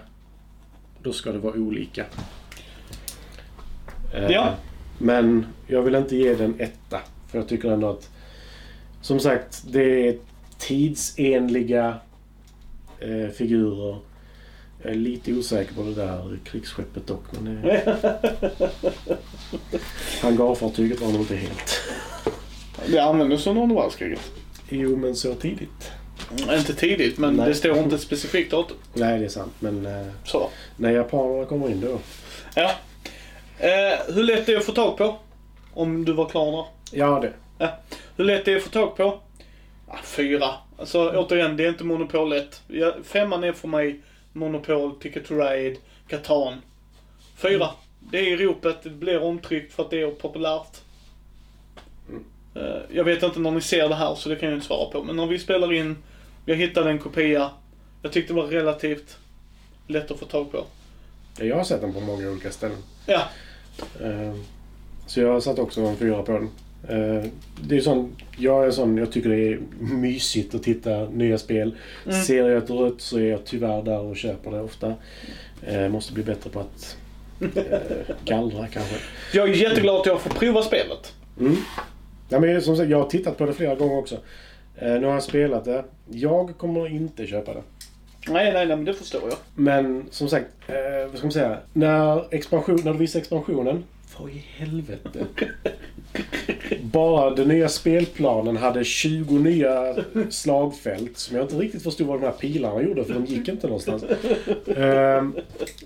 då 1.03 1.13
ska 1.13 1.33
det 1.33 1.39
vara 1.39 1.55
olika. 1.55 2.05
Eh, 4.15 4.31
Ja. 4.31 4.55
Men 4.99 5.47
jag 5.67 5.83
vill 5.83 5.95
inte 5.95 6.17
ge 6.17 6.35
den 6.35 6.55
etta. 6.61 7.01
För 7.29 7.39
jag 7.39 7.49
tycker 7.49 7.71
ändå 7.71 7.91
att, 7.91 8.11
som 9.01 9.21
sagt, 9.21 9.63
det 9.73 10.09
är 10.09 10.17
tidsenliga 10.59 11.99
eh, 12.99 13.29
figurer. 13.35 13.97
Jag 14.83 14.93
är 14.93 14.97
lite 14.97 15.33
osäker 15.33 15.75
på 15.75 15.83
det 15.83 15.95
där 15.95 16.39
krigsskeppet 16.45 17.07
dock. 17.07 17.25
Men 17.33 17.63
det, 17.63 17.99
hangarfartyget 20.23 21.01
var 21.01 21.09
nog 21.13 21.21
inte 21.21 21.37
helt. 21.37 21.81
Det 22.87 22.99
användes 22.99 23.47
under 23.47 23.63
andra 23.63 23.83
världskriget. 23.83 24.31
Jo, 24.69 24.97
men 24.97 25.17
så 25.17 25.35
tidigt. 25.35 25.91
Inte 26.59 26.75
tidigt, 26.75 27.19
men 27.19 27.35
Nej. 27.35 27.49
det 27.49 27.55
står 27.55 27.79
inte 27.79 27.95
ett 27.95 28.01
specifikt 28.01 28.51
datum. 28.51 28.77
Nej, 28.95 29.19
det 29.19 29.25
är 29.25 29.29
sant. 29.29 29.53
Men 29.59 29.87
eh, 29.87 30.07
Så. 30.25 30.51
när 30.77 30.91
japanerna 30.91 31.45
kommer 31.47 31.71
in 31.71 31.81
då. 31.81 31.99
Ja. 32.55 32.71
Eh, 33.61 34.15
hur 34.15 34.23
lätt 34.23 34.49
är 34.49 34.53
det 34.53 34.59
att 34.59 34.65
få 34.65 34.73
tag 34.73 34.97
på? 34.97 35.17
Om 35.75 36.05
du 36.05 36.13
var 36.13 36.29
klar 36.29 36.53
där. 36.53 36.65
Ja, 36.99 37.21
det. 37.21 37.33
Ja. 37.59 37.79
Hur 38.17 38.25
lätt 38.25 38.49
är 38.49 38.53
det 38.53 38.59
att 38.59 38.65
få 38.65 38.71
tag 38.71 38.97
på? 38.97 39.21
Ja, 39.89 39.99
fyra. 40.05 40.47
Alltså 40.79 41.11
återigen, 41.11 41.57
det 41.57 41.65
är 41.65 41.69
inte 41.69 41.85
Monopol 41.85 42.33
1. 42.33 42.63
Ja, 42.69 42.95
femman 43.05 43.45
är 43.45 43.53
för 43.53 43.69
mig 43.69 44.01
Monopol, 44.33 45.01
Ticket 45.01 45.27
to 45.27 45.35
Ride, 45.35 45.77
Catan. 46.09 46.61
Fyra. 47.37 47.69
Det 48.01 48.19
är 48.19 48.23
i 48.23 48.37
ropet, 48.37 48.83
det 48.83 48.91
blir 48.91 49.23
omtryckt 49.23 49.73
för 49.73 49.83
att 49.83 49.91
det 49.91 50.03
är 50.03 50.11
populärt. 50.11 50.81
Mm. 52.09 52.25
Eh, 52.55 52.83
jag 52.91 53.05
vet 53.05 53.23
inte 53.23 53.41
när 53.41 53.51
ni 53.51 53.61
ser 53.61 53.89
det 53.89 53.95
här 53.95 54.15
så 54.15 54.29
det 54.29 54.37
kan 54.37 54.49
jag 54.49 54.57
inte 54.57 54.67
svara 54.67 54.91
på. 54.91 55.03
Men 55.03 55.17
när 55.17 55.27
vi 55.27 55.39
spelar 55.39 55.73
in, 55.73 55.97
jag 56.45 56.57
hittade 56.57 56.91
en 56.91 56.99
kopia. 56.99 57.51
Jag 58.03 58.13
tyckte 58.13 58.33
det 58.33 58.41
var 58.41 58.47
relativt 58.47 59.19
lätt 59.87 60.11
att 60.11 60.19
få 60.19 60.27
tag 60.27 60.53
på. 60.53 60.65
Jag 61.39 61.57
har 61.57 61.65
sett 61.65 61.81
den 61.81 61.93
på 61.93 62.01
många 62.01 62.31
olika 62.31 62.51
ställen. 62.51 62.79
Ja, 63.07 63.23
så 65.07 65.21
jag 65.21 65.33
har 65.33 65.41
satt 65.41 65.59
också 65.59 65.81
en 65.81 65.97
fyra 65.97 66.23
på 66.23 66.33
den. 66.33 66.49
Eh, 66.89 67.25
det 67.63 67.77
är 67.77 67.81
sån, 67.81 68.17
jag 68.37 68.67
är 68.67 68.71
sån, 68.71 68.97
jag 68.97 69.13
tycker 69.13 69.29
det 69.29 69.49
är 69.49 69.61
mysigt 69.81 70.55
att 70.55 70.63
titta 70.63 71.09
nya 71.09 71.39
spel. 71.39 71.77
Mm. 72.07 72.23
Ser 72.23 72.49
jag 72.49 72.63
ett 72.63 72.71
rött 72.71 73.01
så 73.01 73.19
är 73.19 73.31
jag 73.31 73.45
tyvärr 73.45 73.83
där 73.83 74.01
och 74.01 74.17
köper 74.17 74.51
det 74.51 74.61
ofta. 74.61 74.95
Eh, 75.67 75.89
måste 75.89 76.13
bli 76.13 76.23
bättre 76.23 76.51
på 76.51 76.61
att 76.61 76.97
eh, 77.41 78.17
gallra 78.25 78.67
kanske. 78.67 78.95
jag 79.35 79.51
är 79.51 79.55
jätteglad 79.55 80.01
att 80.01 80.07
jag 80.07 80.21
får 80.21 80.31
prova 80.31 80.63
spelet. 80.63 81.15
Mm. 81.41 81.57
Ja, 82.29 82.41
men 82.41 82.63
som 82.63 82.77
sagt, 82.77 82.91
jag 82.91 82.99
har 82.99 83.09
tittat 83.09 83.39
på 83.39 83.47
det 83.47 83.53
flera 83.53 83.75
gånger 83.75 83.99
också. 83.99 84.17
Eh, 84.77 84.93
nu 84.93 85.07
har 85.07 85.15
jag 85.15 85.23
spelat 85.23 85.65
det. 85.65 85.85
Jag 86.11 86.59
kommer 86.59 86.89
inte 86.89 87.27
köpa 87.27 87.55
det. 87.55 87.63
Nej, 88.33 88.53
nej, 88.53 88.67
nej, 88.67 88.77
men 88.77 88.85
det 88.85 88.95
förstår 88.95 89.23
jag. 89.29 89.39
Men 89.55 90.05
som 90.11 90.29
sagt, 90.29 90.47
eh, 90.67 91.07
vad 91.09 91.17
ska 91.17 91.27
man 91.27 91.33
säga? 91.33 91.59
När, 91.73 92.35
expansion, 92.35 92.81
när 92.85 92.93
du 92.93 92.99
visar 92.99 93.21
expansionen. 93.21 93.85
Vad 94.19 94.31
i 94.31 94.45
helvete? 94.57 95.27
Bara 96.93 97.31
den 97.31 97.49
nya 97.49 97.69
spelplanen 97.69 98.57
hade 98.57 98.85
20 98.85 99.35
nya 99.39 99.95
slagfält 100.31 101.19
som 101.19 101.37
jag 101.37 101.45
inte 101.45 101.57
riktigt 101.57 101.83
förstod 101.83 102.07
vad 102.07 102.21
de 102.21 102.27
här 102.27 102.33
pilarna 102.33 102.83
gjorde 102.83 103.05
för 103.05 103.15
de 103.15 103.25
gick 103.25 103.49
inte 103.49 103.67
någonstans. 103.67 104.05
Ehm, 104.77 105.37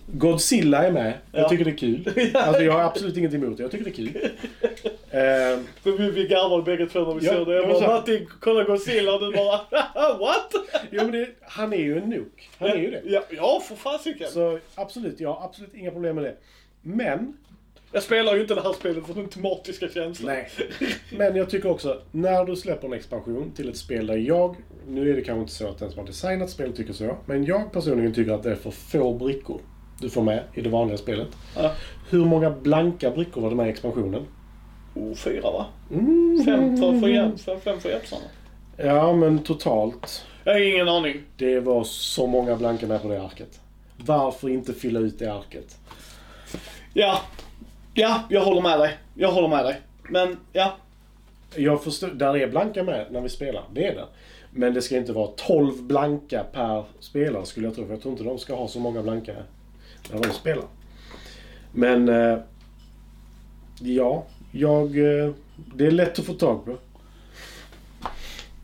Godzilla 0.07 0.85
är 0.87 0.93
med. 0.93 1.13
Jag 1.33 1.43
Ja. 1.45 1.49
tycker 1.49 1.65
det 1.65 1.71
är 1.71 1.77
kul. 1.77 2.31
Alltså 2.35 2.63
jag 2.63 2.73
har 2.73 2.81
absolut 2.81 3.17
inget 3.17 3.35
emot 3.35 3.57
det. 3.57 3.63
Jag 3.63 3.71
tycker 3.71 3.85
det 3.85 3.91
är 3.91 3.95
kul. 3.95 4.29
För 5.83 5.99
vi, 5.99 6.11
vi 6.11 6.27
garvade 6.29 6.63
bägge 6.63 6.87
två 6.87 7.01
när 7.01 7.15
vi 7.15 7.27
Ja, 7.27 7.33
såg 7.33 7.47
det. 7.47 7.55
Jag 7.55 7.69
bara. 7.69 7.87
Martin, 7.87 8.29
kolla 8.41 8.65
Godzilla 8.65 9.15
och 9.15 9.21
du 9.21 9.33
bara 9.33 9.57
what? 10.19 10.53
jo, 10.91 11.03
men 11.03 11.13
det, 11.13 11.29
han 11.43 11.73
är 11.73 11.77
ju 11.79 11.99
en 11.99 12.09
nuk. 12.11 12.51
Han 12.59 12.69
är 12.71 12.77
ju 12.77 12.91
det. 12.91 13.03
Ja, 13.05 13.23
ja 13.31 13.63
för 13.69 13.75
fasiken. 13.77 14.29
Så 14.31 14.59
absolut, 14.75 15.21
jag 15.21 15.33
har 15.33 15.45
absolut 15.45 15.75
inga 15.75 15.91
problem 15.91 16.15
med 16.15 16.25
det. 16.25 16.35
Men 16.83 17.37
Jag 17.95 18.03
spelar 18.03 18.35
ju 18.35 18.41
inte 18.41 18.55
det 18.55 18.63
här 18.63 18.73
spelet 18.73 19.07
för 19.07 19.15
den 19.15 19.29
tematiska 19.29 19.89
känslan. 19.89 20.35
Nej. 20.35 20.49
Men 21.11 21.37
jag 21.37 21.51
tycker 21.51 21.71
också, 21.71 22.01
när 22.11 22.45
du 22.45 22.57
släpper 22.57 22.87
en 22.87 22.93
expansion 22.93 23.53
till 23.57 23.69
ett 23.69 23.77
spel 23.77 24.07
där 24.07 24.17
jag, 24.17 24.57
nu 24.89 25.11
är 25.11 25.17
det 25.17 25.23
kanske 25.23 25.41
inte 25.41 25.53
så 25.53 25.69
att 25.69 25.79
den 25.79 25.91
som 25.91 25.99
har 25.99 26.07
designat 26.07 26.51
spelet 26.51 26.77
tycker 26.77 26.93
så, 26.93 27.17
men 27.27 27.45
jag 27.45 27.73
personligen 27.73 28.15
tycker 28.15 28.33
att 28.33 28.43
det 28.43 28.51
är 28.51 28.55
för 28.57 28.71
få 28.71 29.15
brickor 29.15 29.61
du 30.01 30.11
får 30.11 30.23
med 30.23 30.43
i 30.55 30.61
det 30.61 30.69
vanliga 30.69 30.99
spelet. 30.99 31.29
Ja. 31.57 31.73
Hur 32.11 32.25
många 32.25 32.51
blanka 32.51 33.11
brickor 33.11 33.41
var 33.41 33.51
det 33.51 33.57
med 33.57 33.67
i 33.67 33.71
expansionen? 33.71 34.27
Oh, 34.95 35.15
fyra 35.15 35.51
va? 35.51 35.67
Mm. 35.91 36.45
Fem 36.45 36.77
för, 36.77 37.01
för, 37.01 37.37
för, 37.37 37.59
fem 37.59 37.81
för 37.81 37.89
Jeppsarna. 37.89 38.27
Ja, 38.77 39.13
men 39.13 39.39
totalt. 39.39 40.25
Jag 40.45 40.53
har 40.53 40.61
ingen 40.61 40.89
aning. 40.89 41.23
Det 41.37 41.61
var 41.61 41.85
så 41.85 42.27
många 42.27 42.57
blanka 42.57 42.87
med 42.87 43.03
på 43.03 43.09
det 43.09 43.23
arket. 43.23 43.61
Varför 43.97 44.49
inte 44.49 44.73
fylla 44.73 45.01
ut 45.01 45.19
det 45.19 45.33
arket? 45.33 45.79
Ja. 46.93 47.21
Ja, 47.95 48.23
jag 48.29 48.45
håller 48.45 48.63
med 48.63 48.79
dig. 48.79 48.99
Jag 49.15 49.33
håller 49.33 49.49
med 49.49 49.65
dig. 49.65 49.81
Men, 50.09 50.37
ja. 50.53 50.77
Jag 51.57 51.85
förstår, 51.85 52.09
där 52.09 52.37
är 52.37 52.49
blanka 52.49 52.83
med 52.83 53.07
när 53.11 53.21
vi 53.21 53.29
spelar, 53.29 53.65
det 53.73 53.87
är 53.87 53.95
det. 53.95 54.07
Men 54.51 54.75
det 54.75 54.83
ska 54.83 54.97
inte 54.97 55.13
vara 55.13 55.31
12 55.37 55.83
blanka 55.83 56.45
per 56.53 56.85
spelare 57.01 57.47
skulle 57.47 57.67
jag 57.67 57.75
tro. 57.75 57.85
För 57.85 57.93
jag 57.93 58.03
tror 58.03 58.13
inte 58.13 58.25
de 58.25 58.39
ska 58.39 58.55
ha 58.55 58.69
så 58.69 58.81
många 58.81 59.03
blanka 59.03 59.33
när 60.13 60.23
de 60.23 60.31
spelar. 60.31 60.65
Men... 61.73 62.09
Eh, 62.09 62.39
ja, 63.81 64.25
jag... 64.53 64.99
Eh, 64.99 65.33
det 65.75 65.87
är 65.87 65.91
lätt 65.91 66.19
att 66.19 66.25
få 66.25 66.35
tag 66.35 66.65
på. 66.65 66.77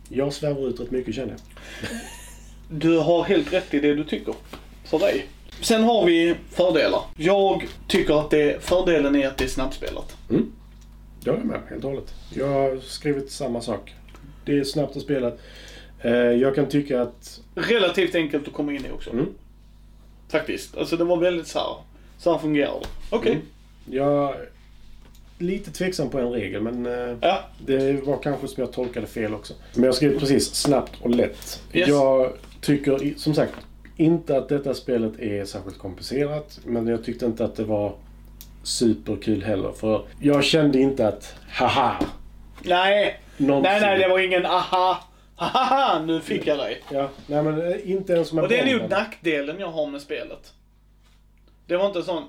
Jag 0.09 0.33
svävar 0.33 0.67
ut 0.67 0.79
rätt 0.79 0.91
mycket 0.91 1.15
känner 1.15 1.31
jag. 1.31 1.39
Du 2.79 2.97
har 2.97 3.23
helt 3.23 3.53
rätt 3.53 3.73
i 3.73 3.79
det 3.79 3.95
du 3.95 4.03
tycker. 4.03 4.35
För 4.83 4.99
dig. 4.99 5.27
Sen 5.61 5.83
har 5.83 6.05
vi 6.05 6.35
fördelar. 6.49 7.01
Jag 7.17 7.67
tycker 7.87 8.19
att 8.19 8.29
det, 8.29 8.63
fördelen 8.63 9.15
är 9.15 9.27
att 9.27 9.37
det 9.37 9.43
är 9.43 9.47
snabbspelat. 9.47 10.17
Jag 11.23 11.35
är 11.35 11.43
med 11.43 11.59
helt 11.69 11.83
och 11.83 11.89
hållet. 11.89 12.13
Jag 12.33 12.47
har 12.47 12.79
skrivit 12.79 13.31
samma 13.31 13.61
sak. 13.61 13.95
Det 14.45 14.59
är 14.59 14.63
snabbt 14.63 14.95
att 14.97 15.01
spela. 15.03 15.31
Eh, 16.01 16.11
jag 16.13 16.55
kan 16.55 16.65
tycka 16.69 17.01
att... 17.01 17.39
Relativt 17.55 18.15
enkelt 18.15 18.47
att 18.47 18.53
komma 18.53 18.73
in 18.73 18.85
i 18.85 18.91
också. 18.91 19.09
Mm. 19.09 19.25
Faktiskt. 20.29 20.77
Alltså 20.77 20.97
det 20.97 21.03
var 21.03 21.17
väldigt 21.17 21.47
så 21.47 21.59
här. 21.59 21.75
Så 22.17 22.31
här 22.31 22.39
fungerar 22.39 22.79
det. 22.81 22.87
Okej. 23.15 23.31
Mm. 23.31 23.45
Jag 23.85 24.35
lite 25.37 25.71
tveksam 25.71 26.09
på 26.09 26.19
en 26.19 26.31
regel 26.31 26.61
men... 26.61 26.85
Eh, 26.85 27.17
Ja. 27.21 27.39
Det 27.65 28.05
var 28.05 28.17
kanske 28.17 28.47
som 28.47 28.63
jag 28.63 28.73
tolkade 28.73 29.07
fel 29.07 29.33
också. 29.33 29.53
Men 29.73 29.83
jag 29.83 29.95
skrev 29.95 30.19
precis 30.19 30.53
snabbt 30.55 30.91
och 31.01 31.09
lätt. 31.09 31.63
Yes. 31.73 31.89
Jag 31.89 32.31
tycker 32.61 33.13
som 33.17 33.33
sagt 33.33 33.53
inte 33.97 34.37
att 34.37 34.49
detta 34.49 34.73
spelet 34.73 35.19
är 35.19 35.45
särskilt 35.45 35.77
komplicerat. 35.79 36.59
Men 36.65 36.87
jag 36.87 37.03
tyckte 37.03 37.25
inte 37.25 37.45
att 37.45 37.55
det 37.55 37.63
var 37.63 37.95
superkul 38.63 39.43
heller. 39.43 39.71
För 39.71 40.05
jag 40.19 40.43
kände 40.43 40.79
inte 40.79 41.07
att 41.07 41.35
haha. 41.49 41.99
Nej. 42.63 43.19
Någonsin. 43.37 43.71
Nej, 43.71 43.81
nej, 43.81 43.99
det 43.99 44.07
var 44.07 44.19
ingen 44.19 44.45
aha. 44.45 45.03
Haha, 45.35 46.01
nu 46.05 46.21
fick 46.21 46.47
jag 46.47 46.57
dig. 46.57 46.81
Ja, 46.91 47.09
nej 47.27 47.43
men 47.43 47.71
eh, 47.71 47.91
inte 47.91 48.13
ens 48.13 48.33
med 48.33 48.43
Och 48.43 48.49
det 48.49 48.59
är 48.59 48.79
nog 48.79 48.89
nackdelen 48.89 49.59
jag 49.59 49.67
har 49.67 49.87
med 49.87 50.01
spelet. 50.01 50.53
Det 51.67 51.77
var 51.77 51.87
inte 51.87 52.03
sån... 52.03 52.23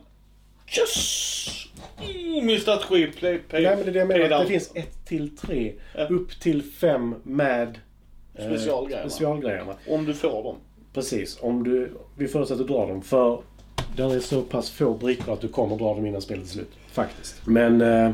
Yes! 0.79 1.67
Oh, 1.99 2.45
min 2.45 2.61
strategi 2.61 3.07
play, 3.07 3.39
play, 3.39 3.63
Nej, 3.63 3.77
men 3.77 3.85
det 3.85 3.91
är 3.91 3.93
det 3.93 3.99
jag 3.99 4.09
menar. 4.09 4.41
Det 4.41 4.47
finns 4.47 4.71
1 4.75 5.07
till 5.07 5.37
3. 5.37 5.73
Ja. 5.95 6.07
Upp 6.07 6.41
till 6.41 6.63
5 6.63 7.15
med 7.23 7.79
eh, 8.35 8.47
Specialgrejerna. 8.47 9.11
specialgrejerna. 9.11 9.75
Om 9.89 10.05
du 10.05 10.15
får 10.15 10.43
dem. 10.43 10.57
Precis. 10.93 11.39
Om 11.41 11.65
du, 11.65 11.93
vi 12.17 12.29
förutsätter 12.29 12.63
att 12.63 12.69
du 12.69 12.75
drar 12.75 12.89
dem. 12.89 13.03
För 13.03 13.43
det 13.97 14.03
är 14.03 14.21
så 14.21 14.43
pass 14.43 14.71
få 14.71 14.95
brickor 14.95 15.33
att 15.33 15.41
du 15.41 15.49
kommer 15.49 15.77
dra 15.77 15.95
dem 15.95 16.07
innan 16.07 16.23
spelet 16.23 16.45
är 16.45 16.49
slut. 16.49 16.71
Faktiskt. 16.93 17.47
Men 17.47 17.81
eh, 17.81 18.11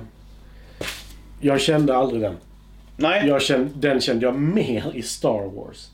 jag 1.40 1.60
kände 1.60 1.96
aldrig 1.96 2.22
den. 2.22 2.36
Nej. 2.96 3.26
Jag 3.26 3.42
kände, 3.42 3.70
den 3.74 4.00
kände 4.00 4.26
jag 4.26 4.34
mer 4.34 4.92
i 4.94 5.02
Star 5.02 5.48
Wars. 5.54 5.90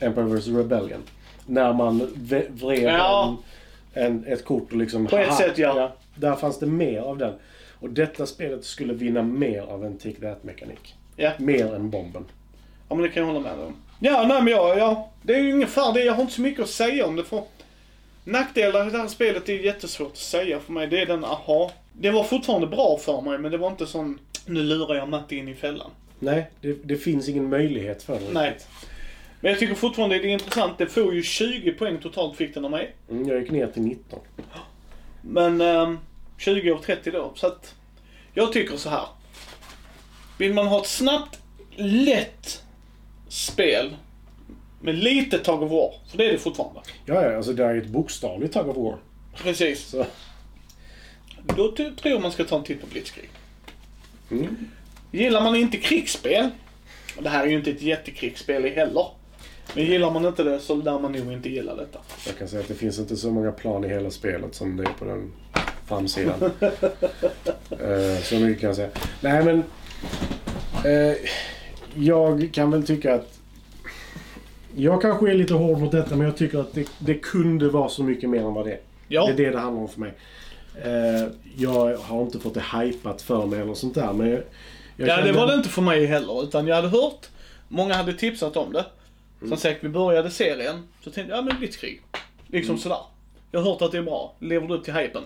Empire 0.00 0.24
vs 0.24 0.48
Rebellion. 0.48 1.02
När 1.46 1.72
man 1.72 2.10
vred 2.14 2.82
Ja. 2.82 3.36
en, 3.92 4.06
en, 4.06 4.24
ett 4.26 4.44
kort 4.44 4.72
och 4.72 4.78
liksom... 4.78 5.06
På 5.06 5.18
ett 5.18 5.34
sätt, 5.34 5.58
ja. 5.58 5.92
Där 6.14 6.34
fanns 6.34 6.58
det 6.58 6.66
mer 6.66 7.00
av 7.00 7.18
den. 7.18 7.32
Och 7.80 7.90
detta 7.90 8.26
spelet 8.26 8.64
skulle 8.64 8.94
vinna 8.94 9.22
mer 9.22 9.62
av 9.62 9.84
en 9.84 9.98
Take 9.98 10.20
That-mekanik. 10.20 10.94
Ja. 11.16 11.32
Mer 11.38 11.74
än 11.74 11.90
bomben. 11.90 12.24
Ja 12.88 12.94
men 12.94 13.02
det 13.02 13.08
kan 13.08 13.26
jag 13.26 13.32
hålla 13.32 13.40
med 13.56 13.64
om. 13.66 13.74
Ja, 14.00 14.26
nej 14.26 14.42
men 14.42 14.52
ja, 14.52 14.74
ja. 14.78 15.10
Det 15.22 15.34
är 15.34 15.38
ju 15.38 15.52
ungefär 15.52 15.92
det. 15.92 16.04
Jag 16.04 16.14
har 16.14 16.22
inte 16.22 16.34
så 16.34 16.40
mycket 16.40 16.62
att 16.62 16.70
säga 16.70 17.06
om 17.06 17.16
det 17.16 17.24
för 17.24 17.42
nackdelar 18.24 18.88
i 18.88 18.90
det 18.90 18.98
här 18.98 19.08
spelet 19.08 19.48
är 19.48 19.52
jättesvårt 19.52 20.12
att 20.12 20.16
säga 20.18 20.60
för 20.60 20.72
mig. 20.72 20.86
Det 20.86 21.00
är 21.00 21.06
den 21.06 21.24
aha. 21.24 21.72
Det 21.92 22.10
var 22.10 22.24
fortfarande 22.24 22.66
bra 22.66 22.98
för 22.98 23.20
mig 23.20 23.38
men 23.38 23.50
det 23.50 23.58
var 23.58 23.70
inte 23.70 23.86
sån, 23.86 24.18
nu 24.46 24.62
lurar 24.62 24.94
jag 24.94 25.08
Matti 25.08 25.36
in 25.36 25.48
i 25.48 25.54
fällan. 25.54 25.90
Nej, 26.18 26.50
det, 26.60 26.72
det 26.84 26.96
finns 26.96 27.28
ingen 27.28 27.48
möjlighet 27.48 28.02
för 28.02 28.14
det 28.14 28.32
Nej. 28.32 28.56
Men 29.40 29.50
jag 29.50 29.60
tycker 29.60 29.74
fortfarande 29.74 30.18
det 30.18 30.28
är 30.28 30.32
intressant. 30.32 30.78
Det 30.78 30.86
får 30.86 31.14
ju 31.14 31.22
20 31.22 31.72
poäng 31.72 31.98
totalt 31.98 32.36
fick 32.36 32.54
den 32.54 32.64
av 32.64 32.70
mig. 32.70 32.94
Mm, 33.10 33.28
jag 33.28 33.40
gick 33.40 33.50
ner 33.50 33.66
till 33.66 33.82
19. 33.82 34.18
Men 35.22 35.60
ehm, 35.60 35.98
20 36.38 36.70
av 36.70 36.78
30 36.78 37.10
då. 37.10 37.32
Så 37.34 37.46
att 37.46 37.74
jag 38.34 38.52
tycker 38.52 38.76
så 38.76 38.88
här. 38.88 39.06
Vill 40.38 40.54
man 40.54 40.66
ha 40.66 40.80
ett 40.80 40.86
snabbt, 40.86 41.38
lätt 41.76 42.63
spel 43.34 43.96
med 44.80 44.94
lite 44.94 45.38
Tug 45.38 45.62
of 45.62 45.70
War, 45.70 45.94
för 46.10 46.18
det 46.18 46.24
är 46.28 46.32
det 46.32 46.38
fortfarande. 46.38 46.80
Ja, 47.06 47.22
ja, 47.22 47.36
alltså 47.36 47.52
det 47.52 47.64
är 47.64 47.76
ett 47.76 47.86
bokstavligt 47.86 48.54
Tug 48.54 48.68
of 48.68 48.76
War. 48.76 48.96
Precis. 49.42 49.84
Så, 49.86 50.06
Då 51.56 51.72
tror 51.72 51.92
jag 52.02 52.22
man 52.22 52.32
ska 52.32 52.44
ta 52.44 52.56
en 52.58 52.64
titt 52.64 52.80
på 52.80 52.86
Blitzkrieg. 52.86 53.28
mm. 54.30 54.56
Gillar 55.10 55.40
man 55.40 55.56
inte 55.56 55.76
krigsspel, 55.76 56.50
och 57.16 57.22
det 57.22 57.28
här 57.28 57.44
är 57.44 57.48
ju 57.48 57.56
inte 57.56 57.70
ett 57.70 57.82
jättekrigsspel 57.82 58.64
heller. 58.64 59.06
Men 59.74 59.84
gillar 59.84 60.10
man 60.10 60.24
inte 60.24 60.42
det 60.42 60.60
så 60.60 60.74
lär 60.74 60.98
man 60.98 61.12
nog 61.12 61.32
inte 61.32 61.48
gilla 61.48 61.74
detta. 61.74 61.98
Jag 62.26 62.38
kan 62.38 62.48
säga 62.48 62.62
att 62.62 62.68
det 62.68 62.74
finns 62.74 62.98
inte 62.98 63.16
så 63.16 63.30
många 63.30 63.52
plan 63.52 63.84
i 63.84 63.88
hela 63.88 64.10
spelet 64.10 64.54
som 64.54 64.76
det 64.76 64.82
är 64.82 64.92
på 64.98 65.04
den 65.04 65.32
framsidan. 65.86 66.42
uh, 66.42 68.18
så 68.22 68.34
mycket 68.34 68.60
kan 68.60 68.66
jag 68.66 68.76
säga. 68.76 68.90
Nej 69.20 69.44
men... 69.44 69.58
eh, 70.84 71.16
jag 71.96 72.50
kan 72.52 72.70
väl 72.70 72.86
tycka 72.86 73.14
att... 73.14 73.40
Jag 74.76 75.02
kanske 75.02 75.30
är 75.30 75.34
lite 75.34 75.54
hård 75.54 75.78
mot 75.78 75.92
detta 75.92 76.16
men 76.16 76.26
jag 76.26 76.36
tycker 76.36 76.58
att 76.58 76.72
det, 76.74 76.88
det 76.98 77.14
kunde 77.14 77.68
vara 77.68 77.88
så 77.88 78.02
mycket 78.02 78.30
mer 78.30 78.40
än 78.40 78.54
vad 78.54 78.66
det 78.66 78.72
är. 78.72 78.80
Ja, 79.08 79.26
Det 79.26 79.32
är 79.32 79.36
det 79.36 79.50
det 79.50 79.58
handlar 79.58 79.82
om 79.82 79.88
för 79.88 80.00
mig. 80.00 80.14
Eh, 80.82 81.28
jag 81.56 81.96
har 81.96 82.22
inte 82.22 82.38
fått 82.38 82.54
det 82.54 82.64
hypat 82.78 83.22
för 83.22 83.46
mig 83.46 83.60
eller 83.60 83.74
sånt 83.74 83.94
där 83.94 84.12
men 84.12 84.28
jag, 84.30 84.40
jag 84.96 85.08
ja 85.08 85.20
det 85.24 85.32
var 85.32 85.46
det 85.46 85.54
inte 85.54 85.68
för 85.68 85.82
mig 85.82 86.06
heller. 86.06 86.42
Utan 86.42 86.66
jag 86.66 86.76
hade 86.76 86.88
hört, 86.88 87.28
många 87.68 87.94
hade 87.94 88.12
tipsat 88.12 88.56
om 88.56 88.72
det. 88.72 88.84
Som 89.48 89.56
sagt, 89.56 89.84
vi 89.84 89.88
började 89.88 90.30
serien. 90.30 90.82
Så 91.00 91.10
tänkte 91.10 91.30
jag, 91.34 91.38
ja 91.38 91.42
men 91.42 91.58
Blitzkrieg. 91.58 92.02
Liksom 92.46 92.78
sådär. 92.78 92.98
Jag 93.50 93.60
har 93.60 93.70
hört 93.70 93.82
att 93.82 93.92
det 93.92 93.98
är 93.98 94.02
bra. 94.02 94.34
Lever 94.38 94.66
du 94.68 94.74
upp 94.74 94.84
till 94.84 94.94
hypen? 94.94 95.22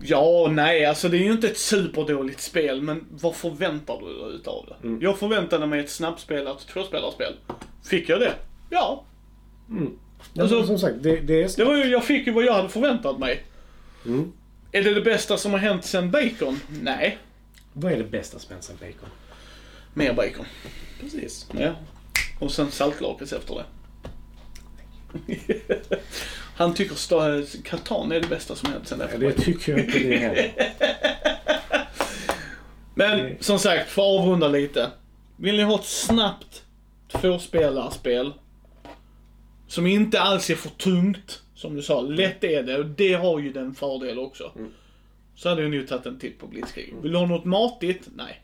Ja, 0.00 0.48
nej, 0.50 0.84
alltså 0.86 1.08
det 1.08 1.16
är 1.16 1.24
ju 1.24 1.32
inte 1.32 1.46
ett 1.48 1.58
superdåligt 1.58 2.40
spel, 2.40 2.82
men 2.82 3.04
vad 3.10 3.34
förväntar 3.36 3.98
du 4.00 4.18
dig 4.26 4.34
utav 4.36 4.66
det? 4.68 5.04
Jag 5.04 5.18
förväntade 5.18 5.66
mig 5.66 5.80
ett 5.80 5.90
snabbspelat 5.90 6.66
tvåspelarspel. 6.68 7.34
Fick 7.84 8.08
jag 8.08 8.20
det? 8.20 8.34
Ja. 8.70 9.04
Ja, 10.32 10.42
Alltså- 10.42 10.66
som 10.66 10.78
sagt, 10.78 10.94
det, 11.00 11.16
det 11.20 11.42
är... 11.42 11.56
Det 11.56 11.64
var 11.64 11.76
ju, 11.76 11.84
jag 11.84 12.04
fick 12.04 12.26
ju 12.26 12.32
vad 12.32 12.44
jag 12.44 12.52
hade 12.54 12.68
förväntat 12.68 13.18
mig. 13.18 13.42
Mm. 14.06 14.32
Är 14.72 14.82
det 14.82 14.94
det 14.94 15.00
bästa 15.00 15.36
som 15.36 15.52
har 15.52 15.58
hänt 15.58 15.84
sen 15.84 16.10
Bacon? 16.10 16.60
Nej. 16.82 17.18
Vad 17.72 17.92
är 17.92 17.96
det 17.98 18.04
bästa 18.04 18.38
Spencer 18.38 18.74
Bacon? 18.74 19.08
Mer 19.94 20.12
Bacon. 20.12 20.46
Precis. 21.00 21.46
Ja. 21.58 21.70
Och 22.40 22.52
sen 22.52 22.70
saltlakris 22.70 23.32
efter 23.32 23.54
det. 23.54 23.64
Han 26.56 26.74
tycker 26.74 26.94
sta- 26.94 27.62
Catan 27.64 28.12
är 28.12 28.20
det 28.20 28.28
bästa 28.28 28.54
som 28.56 28.72
hänt 28.72 28.88
sen 28.88 28.98
Ja, 29.00 29.04
efter 29.04 29.18
det 29.18 29.32
tycker 29.32 29.72
jag 29.72 29.80
inte 29.80 29.98
det 29.98 30.16
heller. 30.16 30.52
Men 32.94 33.18
det- 33.18 33.36
som 33.44 33.58
sagt, 33.58 33.90
för 33.90 34.02
att 34.02 34.20
avrunda 34.20 34.48
lite. 34.48 34.90
Vill 35.36 35.56
ni 35.56 35.62
ha 35.62 35.74
ett 35.78 35.84
snabbt 35.84 36.62
tvåspelarspel 37.12 38.32
som 39.68 39.86
inte 39.86 40.20
alls 40.20 40.50
är 40.50 40.54
för 40.54 40.68
tungt, 40.70 41.42
som 41.54 41.76
du 41.76 41.82
sa, 41.82 42.00
lätt 42.00 42.44
är 42.44 42.62
det 42.62 42.78
och 42.78 42.86
det 42.86 43.12
har 43.14 43.38
ju 43.38 43.52
den 43.52 43.74
fördel 43.74 44.18
också. 44.18 44.52
Så 45.34 45.48
hade 45.48 45.62
jag 45.62 45.70
nog 45.70 45.88
tagit 45.88 46.06
en 46.06 46.18
titt 46.18 46.38
på 46.38 46.46
Blitzkrieg. 46.46 46.94
Vill 47.02 47.12
du 47.12 47.18
ha 47.18 47.26
något 47.26 47.44
matigt? 47.44 48.08
Nej. 48.16 48.42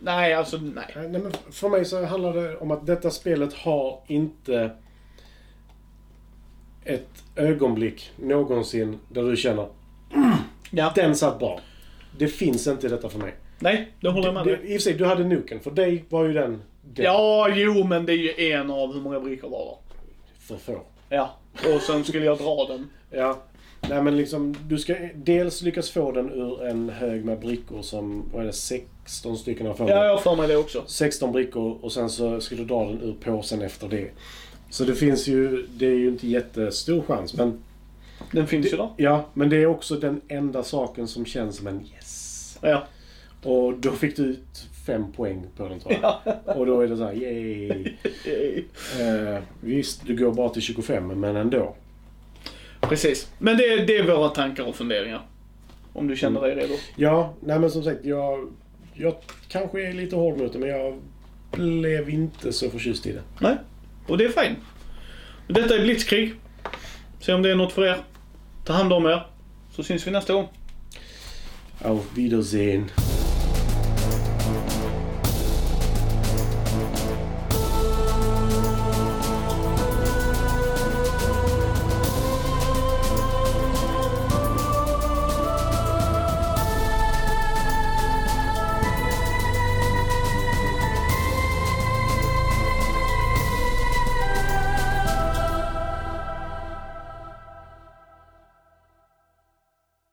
Nej, 0.00 0.34
alltså 0.34 0.56
nej. 0.56 0.92
Nej, 0.96 1.08
men 1.08 1.32
för 1.50 1.68
mig 1.68 1.84
så 1.84 2.04
handlar 2.04 2.32
det 2.34 2.56
om 2.56 2.70
att 2.70 2.86
detta 2.86 3.10
spelet 3.10 3.54
har 3.54 4.00
inte 4.06 4.70
ett 6.84 7.08
ögonblick 7.36 8.10
någonsin 8.16 8.98
där 9.08 9.22
du 9.22 9.36
känner 9.36 9.66
Ja. 10.70 10.92
den 10.94 11.16
satt 11.16 11.38
bra. 11.38 11.60
Det 12.18 12.28
finns 12.28 12.66
inte 12.66 12.88
detta 12.88 13.08
för 13.08 13.18
mig. 13.18 13.34
Nej, 13.58 13.92
det 14.00 14.08
håller 14.08 14.26
jag 14.26 14.34
med 14.34 14.46
dig. 14.46 14.54
I 14.64 14.66
och 14.66 14.68
för 14.70 14.78
sig, 14.78 14.92
du 14.94 15.04
hade 15.04 15.24
nuken. 15.24 15.60
För 15.60 15.70
dig 15.70 16.04
var 16.08 16.24
ju 16.24 16.32
den, 16.32 16.62
den 16.94 17.04
Ja, 17.04 17.48
jo, 17.54 17.84
men 17.84 18.06
det 18.06 18.12
är 18.12 18.16
ju 18.16 18.52
en 18.52 18.70
av 18.70 18.94
hur 18.94 19.00
många 19.00 19.20
brickor 19.20 19.48
var 19.50 19.64
det? 19.64 19.94
för 20.40 20.56
få. 20.56 20.80
Ja. 21.08 21.30
Och 21.74 21.80
sen 21.82 22.04
skulle 22.04 22.24
jag 22.24 22.38
dra 22.38 22.64
den. 22.68 22.90
Ja. 23.10 23.38
Nej 23.88 24.02
men 24.02 24.16
liksom, 24.16 24.56
du 24.68 24.78
ska 24.78 24.94
dels 25.14 25.62
lyckas 25.62 25.90
få 25.90 26.12
den 26.12 26.30
ur 26.32 26.66
en 26.66 26.88
hög 26.90 27.24
med 27.24 27.40
brickor 27.40 27.82
som, 27.82 28.24
vad 28.32 28.42
är 28.42 28.46
det, 28.46 28.52
16 28.52 29.36
stycken 29.38 29.66
har 29.66 29.74
för 29.74 29.84
mig. 29.84 29.92
Ja, 29.92 30.04
jag 30.04 30.10
har 30.12 30.18
för 30.18 30.36
mig 30.36 30.48
det 30.48 30.56
också. 30.56 30.82
16 30.86 31.32
brickor 31.32 31.78
och 31.84 31.92
sen 31.92 32.10
så 32.10 32.40
ska 32.40 32.54
du 32.56 32.64
dra 32.64 32.84
den 32.84 33.02
ur 33.02 33.14
påsen 33.24 33.62
efter 33.62 33.88
det. 33.88 34.10
Så 34.72 34.84
det 34.84 34.94
finns 34.94 35.28
ju, 35.28 35.66
det 35.76 35.86
är 35.86 35.94
ju 35.98 36.08
inte 36.08 36.28
jättestor 36.28 37.02
chans 37.02 37.34
men 37.34 37.58
Den 38.30 38.46
finns 38.46 38.72
ju 38.72 38.76
där. 38.76 38.88
Ja, 38.96 39.26
men 39.34 39.48
det 39.48 39.56
är 39.56 39.66
också 39.66 39.96
den 39.96 40.20
enda 40.28 40.62
saken 40.62 41.08
som 41.08 41.24
känns 41.24 41.56
som 41.56 41.66
en 41.66 41.80
yes. 41.94 42.58
Ja. 42.62 42.86
Och 43.42 43.74
då 43.78 43.90
fick 43.90 44.16
du 44.16 44.22
ut 44.22 44.66
fem 44.86 45.12
poäng 45.12 45.42
på 45.56 45.68
den 45.68 45.80
tror 45.80 45.94
jag. 46.02 46.16
Och 46.58 46.66
då 46.66 46.80
är 46.80 46.88
det 46.88 46.96
så 46.96 47.04
här, 47.04 47.12
yay. 47.12 47.92
Eh, 49.00 49.42
visst, 49.60 50.06
du 50.06 50.16
går 50.16 50.32
bara 50.34 50.48
till 50.48 50.62
25 50.62 51.20
men 51.20 51.36
ändå. 51.36 51.74
Precis. 52.80 53.28
Men 53.38 53.56
det, 53.56 53.64
är- 53.72 53.86
det 53.86 53.96
är 53.96 54.06
våra 54.16 54.28
tankar 54.28 54.64
och 54.64 54.74
funderingar. 54.76 55.26
Om 55.92 56.08
du 56.08 56.16
känner 56.16 56.40
dig 56.40 56.54
redo. 56.54 56.74
Ja, 56.96 57.34
nej 57.40 57.58
men 57.58 57.70
som 57.70 57.82
sagt, 57.82 58.04
jag, 58.04 58.48
jag 58.94 59.14
kanske 59.48 59.88
är 59.88 59.92
lite 59.92 60.16
hård 60.16 60.38
mot 60.38 60.52
det 60.52 60.58
men 60.58 60.68
jag 60.68 60.98
blev 61.50 62.10
inte 62.10 62.52
så 62.52 62.70
förtjust 62.70 63.06
i 63.06 63.12
det. 63.12 63.22
Nej. 63.40 63.56
Och 64.06 64.18
det 64.18 64.24
är 64.24 64.28
fint. 64.28 64.58
Detta 65.46 65.74
är 65.74 65.80
Blitzkrig. 65.82 66.34
Se 67.20 67.32
om 67.32 67.42
det 67.42 67.50
är 67.50 67.54
något 67.54 67.72
för 67.72 67.86
er. 67.86 67.98
Ta 68.64 68.72
hand 68.72 68.92
om 68.92 69.06
er. 69.06 69.26
Så 69.76 69.82
syns 69.82 70.06
vi 70.06 70.10
nästa 70.10 70.32
gång. 70.32 70.48
Auf 71.84 72.04
Wiedersehen. 72.14 72.90